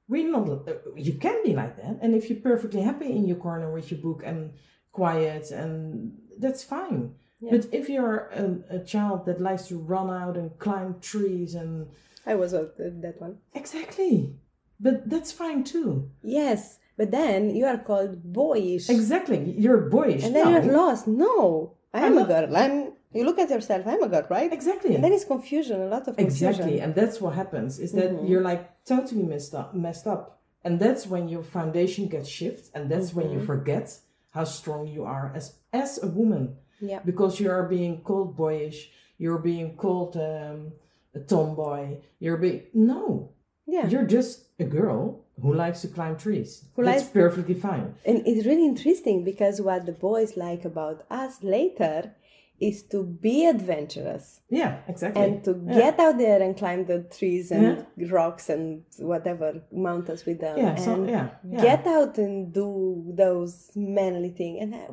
We're 0.08 0.30
not, 0.30 0.68
uh, 0.68 0.74
you 0.96 1.14
can 1.14 1.42
be 1.44 1.54
like 1.54 1.78
that. 1.78 2.00
And 2.02 2.14
if 2.16 2.30
you're 2.30 2.40
perfectly 2.40 2.82
happy 2.82 3.10
in 3.12 3.26
your 3.28 3.38
corner 3.38 3.72
with 3.72 3.92
your 3.92 4.00
book 4.02 4.24
and 4.26 4.52
quiet, 4.92 5.52
and 5.52 6.18
that's 6.38 6.64
fine. 6.64 7.16
Yeah. 7.40 7.52
But 7.52 7.68
if 7.74 7.88
you're 7.90 8.28
a, 8.34 8.76
a 8.78 8.80
child 8.84 9.26
that 9.26 9.40
likes 9.42 9.68
to 9.70 9.78
run 9.78 10.10
out 10.10 10.36
and 10.38 10.58
climb 10.60 11.00
trees 11.00 11.56
and 11.56 11.88
I 12.26 12.36
was 12.36 12.52
that 12.52 13.16
one. 13.20 13.38
exactly, 13.54 14.36
but 14.80 15.10
that's 15.10 15.32
fine 15.32 15.64
too. 15.64 16.12
Yes, 16.22 16.78
but 16.98 17.12
then 17.12 17.56
you 17.56 17.66
are 17.66 17.78
called 17.78 18.22
boyish. 18.24 18.90
Exactly, 18.90 19.40
you're 19.58 19.90
boyish. 19.90 20.24
And 20.24 20.36
then 20.36 20.46
no. 20.46 20.52
you're 20.52 20.74
lost. 20.74 21.08
No, 21.08 21.74
I 21.94 22.06
I'm 22.06 22.18
a 22.18 22.26
girl. 22.26 22.56
I'm. 22.56 22.94
You 23.14 23.26
look 23.26 23.40
at 23.40 23.50
yourself. 23.50 23.86
I'm 23.86 24.02
a 24.04 24.08
girl, 24.08 24.26
right? 24.30 24.52
Exactly. 24.54 24.96
And 24.96 25.04
then 25.04 25.12
it's 25.12 25.26
confusion. 25.26 25.82
A 25.82 25.88
lot 25.88 26.08
of 26.08 26.16
confusion. 26.16 26.48
Exactly, 26.48 26.80
and 26.80 26.96
that's 26.96 27.20
what 27.20 27.34
happens 27.36 27.78
is 27.80 27.92
that 27.94 28.10
Mm-hmm. 28.12 28.28
you're 28.28 28.42
like 28.52 28.64
totally 28.86 29.24
messed 29.24 29.54
up, 29.54 29.74
messed 29.76 30.08
up, 30.08 30.40
and 30.64 30.80
that's 30.80 31.06
when 31.08 31.28
your 31.28 31.44
foundation 31.44 32.08
gets 32.08 32.30
shift, 32.30 32.70
and 32.76 32.90
that's 32.92 33.14
when 33.14 33.26
Mm-hmm. 33.28 33.40
you 33.40 33.46
forget 33.46 33.86
how 34.32 34.46
strong 34.46 34.88
you 34.88 35.04
are 35.04 35.32
as 35.36 35.46
as 35.74 36.02
a 36.04 36.08
woman, 36.08 36.56
Yeah. 36.80 37.00
because 37.04 37.34
you 37.42 37.50
are 37.52 37.68
being 37.68 38.02
called 38.08 38.38
boyish, 38.38 38.90
you're 39.18 39.40
being 39.52 39.76
called 39.76 40.16
um, 40.16 40.72
a 41.14 41.20
tomboy, 41.20 41.98
you're 42.20 42.38
being 42.38 42.62
no, 42.74 43.32
Yeah. 43.68 43.88
you're 43.92 44.08
just 44.18 44.34
a 44.60 44.64
girl 44.80 45.02
who 45.42 45.54
likes 45.54 45.82
to 45.82 45.88
climb 45.88 46.18
trees. 46.18 46.66
Who 46.76 46.84
that's 46.84 47.02
likes- 47.04 47.10
perfectly 47.14 47.56
fine. 47.56 47.96
And 48.06 48.18
it's 48.26 48.46
really 48.46 48.66
interesting 48.66 49.24
because 49.24 49.62
what 49.62 49.86
the 49.86 49.92
boys 49.94 50.38
like 50.38 50.64
about 50.66 51.06
us 51.10 51.42
later 51.44 52.14
is 52.60 52.84
to 52.84 53.04
be 53.04 53.48
adventurous 53.48 54.42
Yeah, 54.50 54.74
exactly. 54.88 55.24
and 55.24 55.44
to 55.46 55.52
Yeah. 55.66 55.74
get 55.80 56.00
out 56.00 56.18
there 56.20 56.40
and 56.44 56.56
climb 56.56 56.86
the 56.86 57.00
trees 57.18 57.50
and 57.52 57.88
rocks 58.12 58.50
and 58.50 58.84
whatever 59.00 59.64
mountains 59.72 60.26
with 60.28 60.40
them 60.42 60.58
yeah, 60.60 60.76
so, 60.76 61.04
yeah, 61.04 61.30
yeah. 61.50 61.62
get 61.62 61.88
out 61.88 62.20
and 62.20 62.54
do 62.54 63.04
those 63.16 63.72
manly 63.76 64.30
thing. 64.30 64.60
And 64.62 64.76
I, 64.76 64.86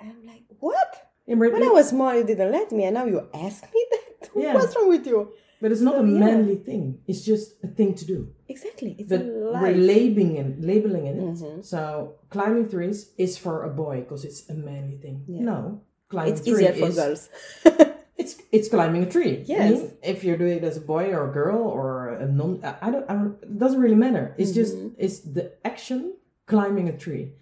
i'm 0.00 0.24
like, 0.24 0.44
what? 0.60 0.90
Yeah, 1.26 1.34
When 1.34 1.62
I 1.64 1.68
was 1.70 1.88
small, 1.88 2.14
you 2.14 2.22
didn't 2.22 2.52
let 2.52 2.70
me, 2.70 2.84
and 2.84 2.94
now 2.94 3.06
you 3.06 3.26
ask 3.34 3.64
me 3.74 3.82
that. 3.90 4.30
Yeah. 4.36 4.54
What's 4.54 4.76
wrong 4.76 4.88
with 4.88 5.04
you? 5.06 5.32
But 5.60 5.72
it's 5.72 5.80
not 5.80 5.94
so, 5.94 6.00
a 6.04 6.06
yeah. 6.06 6.18
manly 6.26 6.56
thing. 6.56 7.00
It's 7.06 7.22
just 7.24 7.54
a 7.64 7.68
thing 7.68 7.94
to 7.94 8.04
do. 8.04 8.18
Exactly, 8.48 8.96
it's 8.98 9.08
but 9.08 9.20
a 9.22 9.24
we're. 9.24 9.72
Mm-hmm. 9.72 9.80
labeling 9.92 10.36
it, 10.36 10.60
labeling 10.60 11.06
it. 11.06 11.64
So 11.64 12.14
climbing 12.30 12.68
trees 12.68 13.10
is 13.18 13.36
for 13.38 13.64
a 13.64 13.70
boy 13.70 14.00
because 14.00 14.24
it's 14.24 14.48
a 14.48 14.54
manly 14.54 14.96
thing. 14.98 15.24
No, 15.28 15.82
climbing 16.08 16.32
It's 16.34 16.46
easier 16.46 16.72
for 16.72 16.88
is, 16.88 16.96
girls. 16.96 17.28
It's 18.18 18.40
it's 18.50 18.68
climbing 18.68 19.02
a 19.02 19.10
tree. 19.10 19.34
I 19.40 19.44
Yes. 19.46 19.70
mean, 19.72 19.90
if 20.02 20.24
you're 20.24 20.38
doing 20.38 20.56
it 20.56 20.64
as 20.64 20.78
a 20.78 20.80
boy 20.80 21.12
or 21.12 21.28
a 21.28 21.32
girl 21.32 21.60
or 21.78 22.14
a 22.16 22.26
non, 22.26 22.64
I 22.64 22.72
I 22.86 22.90
don't, 22.90 23.04
I 23.10 23.14
don't 23.14 23.36
it 23.42 23.58
doesn't 23.58 23.78
really 23.84 23.94
matter. 24.06 24.34
It's 24.38 24.52
just 24.52 24.74
Mm-hmm. 24.74 25.04
it's 25.04 25.18
the 25.20 25.52
action 25.70 26.14
climbing 26.46 26.88
a 26.88 26.96
tree, 26.96 27.32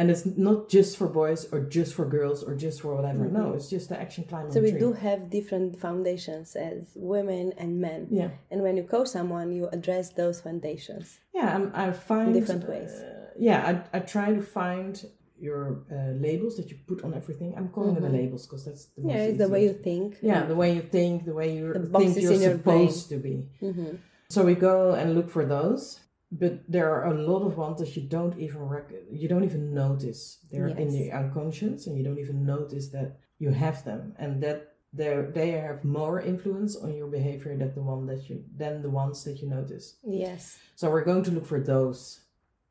and 0.00 0.10
it's 0.10 0.24
not 0.24 0.70
just 0.70 0.96
for 0.96 1.08
boys 1.08 1.46
or 1.52 1.60
just 1.60 1.92
for 1.92 2.06
girls 2.06 2.42
or 2.42 2.54
just 2.54 2.80
for 2.80 2.96
whatever. 2.96 3.26
No, 3.26 3.52
it's 3.52 3.68
just 3.68 3.90
the 3.90 4.00
action 4.00 4.24
climbing. 4.24 4.46
Mm-hmm. 4.46 4.54
So 4.54 4.62
we 4.62 4.70
tree. 4.70 4.80
do 4.80 4.94
have 4.94 5.28
different 5.28 5.78
foundations 5.78 6.56
as 6.56 6.92
women 6.96 7.52
and 7.58 7.82
men. 7.82 8.08
Yeah. 8.10 8.30
And 8.50 8.62
when 8.62 8.78
you 8.78 8.84
coach 8.94 9.08
someone, 9.08 9.52
you 9.52 9.68
address 9.76 10.06
those 10.20 10.40
foundations. 10.40 11.18
Yeah, 11.34 11.54
I'm, 11.54 11.70
I 11.74 11.92
find 11.92 12.32
different 12.32 12.66
ways. 12.66 12.92
uh, 12.92 13.26
yeah, 13.38 13.58
I, 13.70 13.98
I 13.98 14.00
try 14.00 14.32
to 14.32 14.40
find 14.40 15.04
your 15.38 15.82
uh, 15.92 16.12
labels 16.26 16.56
that 16.56 16.70
you 16.70 16.78
put 16.88 17.04
on 17.04 17.12
everything. 17.12 17.52
I'm 17.58 17.68
calling 17.68 17.94
them 17.94 18.04
the 18.04 18.14
labels 18.20 18.46
because 18.46 18.64
that's 18.64 18.86
the 18.86 19.02
most 19.02 19.10
Mm-hmm. 19.10 19.18
Yeah, 19.18 19.24
it's 19.28 19.38
the 19.44 19.48
way 19.50 19.62
you 19.64 19.74
think. 19.74 20.16
Yeah, 20.22 20.46
the 20.46 20.58
way 20.62 20.74
you 20.76 20.82
think, 20.96 21.26
the 21.26 21.34
way 21.34 21.48
you 21.58 21.74
think 21.74 22.16
you're 22.16 22.32
in 22.32 22.40
your 22.40 22.56
supposed 22.56 23.10
to 23.10 23.18
be. 23.18 23.34
Mm-hmm. 23.60 23.96
So 24.30 24.44
we 24.44 24.54
go 24.54 24.92
and 24.92 25.14
look 25.14 25.28
for 25.28 25.44
those, 25.44 26.00
but 26.32 26.60
there 26.68 26.90
are 26.94 27.06
a 27.06 27.14
lot 27.14 27.44
of 27.44 27.56
ones 27.56 27.80
that 27.80 27.96
you 27.96 28.02
don't 28.02 28.38
even 28.38 28.60
rec- 28.60 28.92
you 29.10 29.28
don't 29.28 29.44
even 29.44 29.74
notice. 29.74 30.38
They're 30.50 30.68
in 30.68 30.90
the 30.90 31.10
unconscious, 31.12 31.86
and 31.86 31.96
you 31.96 32.04
don't 32.04 32.18
even 32.18 32.44
notice 32.46 32.88
that 32.88 33.18
you 33.38 33.50
have 33.50 33.84
them, 33.84 34.14
and 34.18 34.40
that 34.42 34.74
they 34.92 35.26
they 35.32 35.50
have 35.52 35.84
more 35.84 36.20
influence 36.20 36.76
on 36.76 36.94
your 36.94 37.08
behavior 37.08 37.56
than 37.56 37.74
the 37.74 37.82
one 37.82 38.06
that 38.06 38.28
you 38.28 38.44
than 38.56 38.82
the 38.82 38.90
ones 38.90 39.24
that 39.24 39.40
you 39.42 39.48
notice. 39.48 39.96
Yes. 40.04 40.58
So 40.76 40.90
we're 40.90 41.04
going 41.04 41.24
to 41.24 41.30
look 41.30 41.46
for 41.46 41.60
those. 41.60 42.20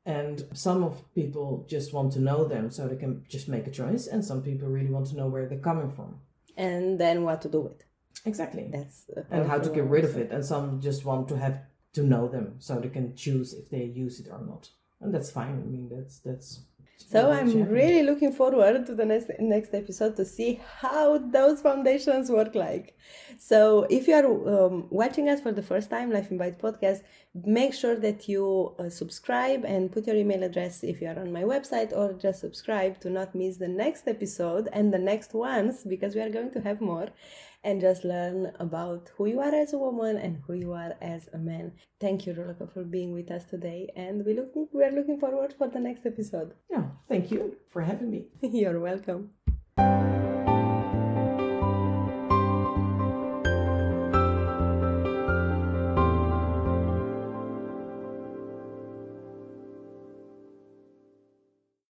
And 0.05 0.45
some 0.53 0.83
of 0.83 1.03
people 1.13 1.67
just 1.69 1.93
want 1.93 2.13
to 2.13 2.19
know 2.19 2.43
them 2.45 2.71
so 2.71 2.87
they 2.87 2.95
can 2.95 3.25
just 3.29 3.47
make 3.47 3.67
a 3.67 3.71
choice, 3.71 4.07
and 4.07 4.23
some 4.25 4.41
people 4.41 4.67
really 4.67 4.89
want 4.89 5.07
to 5.07 5.15
know 5.15 5.27
where 5.27 5.45
they're 5.45 5.59
coming 5.59 5.91
from. 5.91 6.21
And 6.57 6.97
then 6.99 7.23
what 7.23 7.41
to 7.43 7.49
do 7.49 7.59
with. 7.59 7.83
Exactly. 8.25 8.69
That's 8.71 9.05
and 9.29 9.47
how 9.47 9.59
to 9.59 9.69
get 9.69 9.83
rid 9.83 10.05
of 10.05 10.17
it. 10.17 10.31
And 10.31 10.43
some 10.43 10.81
just 10.81 11.05
want 11.05 11.27
to 11.27 11.37
have 11.37 11.59
to 11.93 12.03
know 12.03 12.27
them 12.27 12.55
so 12.59 12.79
they 12.79 12.89
can 12.89 13.15
choose 13.15 13.53
if 13.53 13.69
they 13.69 13.83
use 13.83 14.19
it 14.19 14.27
or 14.31 14.41
not. 14.45 14.69
And 15.01 15.13
that's 15.13 15.31
fine. 15.31 15.61
I 15.63 15.65
mean, 15.65 15.89
that's 15.91 16.19
that's. 16.19 16.61
So 17.07 17.31
I'm 17.31 17.47
happening. 17.47 17.69
really 17.69 18.03
looking 18.03 18.33
forward 18.33 18.85
to 18.87 18.93
the 18.93 19.05
next 19.05 19.31
next 19.39 19.73
episode 19.73 20.17
to 20.17 20.25
see 20.25 20.59
how 20.81 21.17
those 21.17 21.61
foundations 21.61 22.29
work 22.29 22.53
like. 22.55 22.97
So 23.37 23.87
if 23.89 24.07
you 24.07 24.15
are 24.15 24.25
um, 24.25 24.87
watching 24.89 25.29
us 25.29 25.39
for 25.39 25.53
the 25.53 25.63
first 25.63 25.89
time, 25.89 26.11
Life 26.11 26.29
in 26.29 26.37
Bite 26.37 26.59
podcast, 26.59 27.03
make 27.33 27.73
sure 27.73 27.95
that 27.95 28.27
you 28.27 28.75
uh, 28.77 28.89
subscribe 28.89 29.63
and 29.63 29.89
put 29.89 30.07
your 30.07 30.17
email 30.17 30.43
address 30.43 30.83
if 30.83 30.99
you 31.01 31.07
are 31.07 31.17
on 31.17 31.31
my 31.31 31.43
website, 31.43 31.93
or 31.93 32.11
just 32.13 32.41
subscribe 32.41 32.99
to 32.99 33.09
not 33.09 33.33
miss 33.33 33.55
the 33.55 33.69
next 33.69 34.05
episode 34.05 34.67
and 34.73 34.93
the 34.93 34.99
next 34.99 35.33
ones 35.33 35.85
because 35.85 36.15
we 36.15 36.21
are 36.21 36.29
going 36.29 36.51
to 36.51 36.59
have 36.59 36.81
more. 36.81 37.07
And 37.63 37.81
just 37.81 38.03
learn 38.05 38.53
about 38.59 39.11
who 39.17 39.25
you 39.25 39.39
are 39.41 39.53
as 39.53 39.73
a 39.73 39.77
woman 39.77 40.17
and 40.17 40.41
who 40.47 40.53
you 40.53 40.71
are 40.73 40.95
as 41.01 41.27
a 41.33 41.37
man. 41.37 41.73
Thank 41.99 42.25
you, 42.25 42.33
Rolaka, 42.33 42.71
for 42.73 42.83
being 42.83 43.11
with 43.13 43.29
us 43.31 43.43
today, 43.45 43.89
and 43.95 44.25
we 44.25 44.33
looking 44.33 44.67
we 44.73 44.83
are 44.83 44.91
looking 44.91 45.19
forward 45.19 45.53
for 45.57 45.67
the 45.67 45.79
next 45.79 46.05
episode. 46.05 46.53
Yeah. 46.71 46.87
Thank 47.07 47.31
you 47.31 47.57
for 47.69 47.81
having 47.81 48.11
me. 48.11 48.27
You're 48.41 48.79
welcome. 48.79 49.31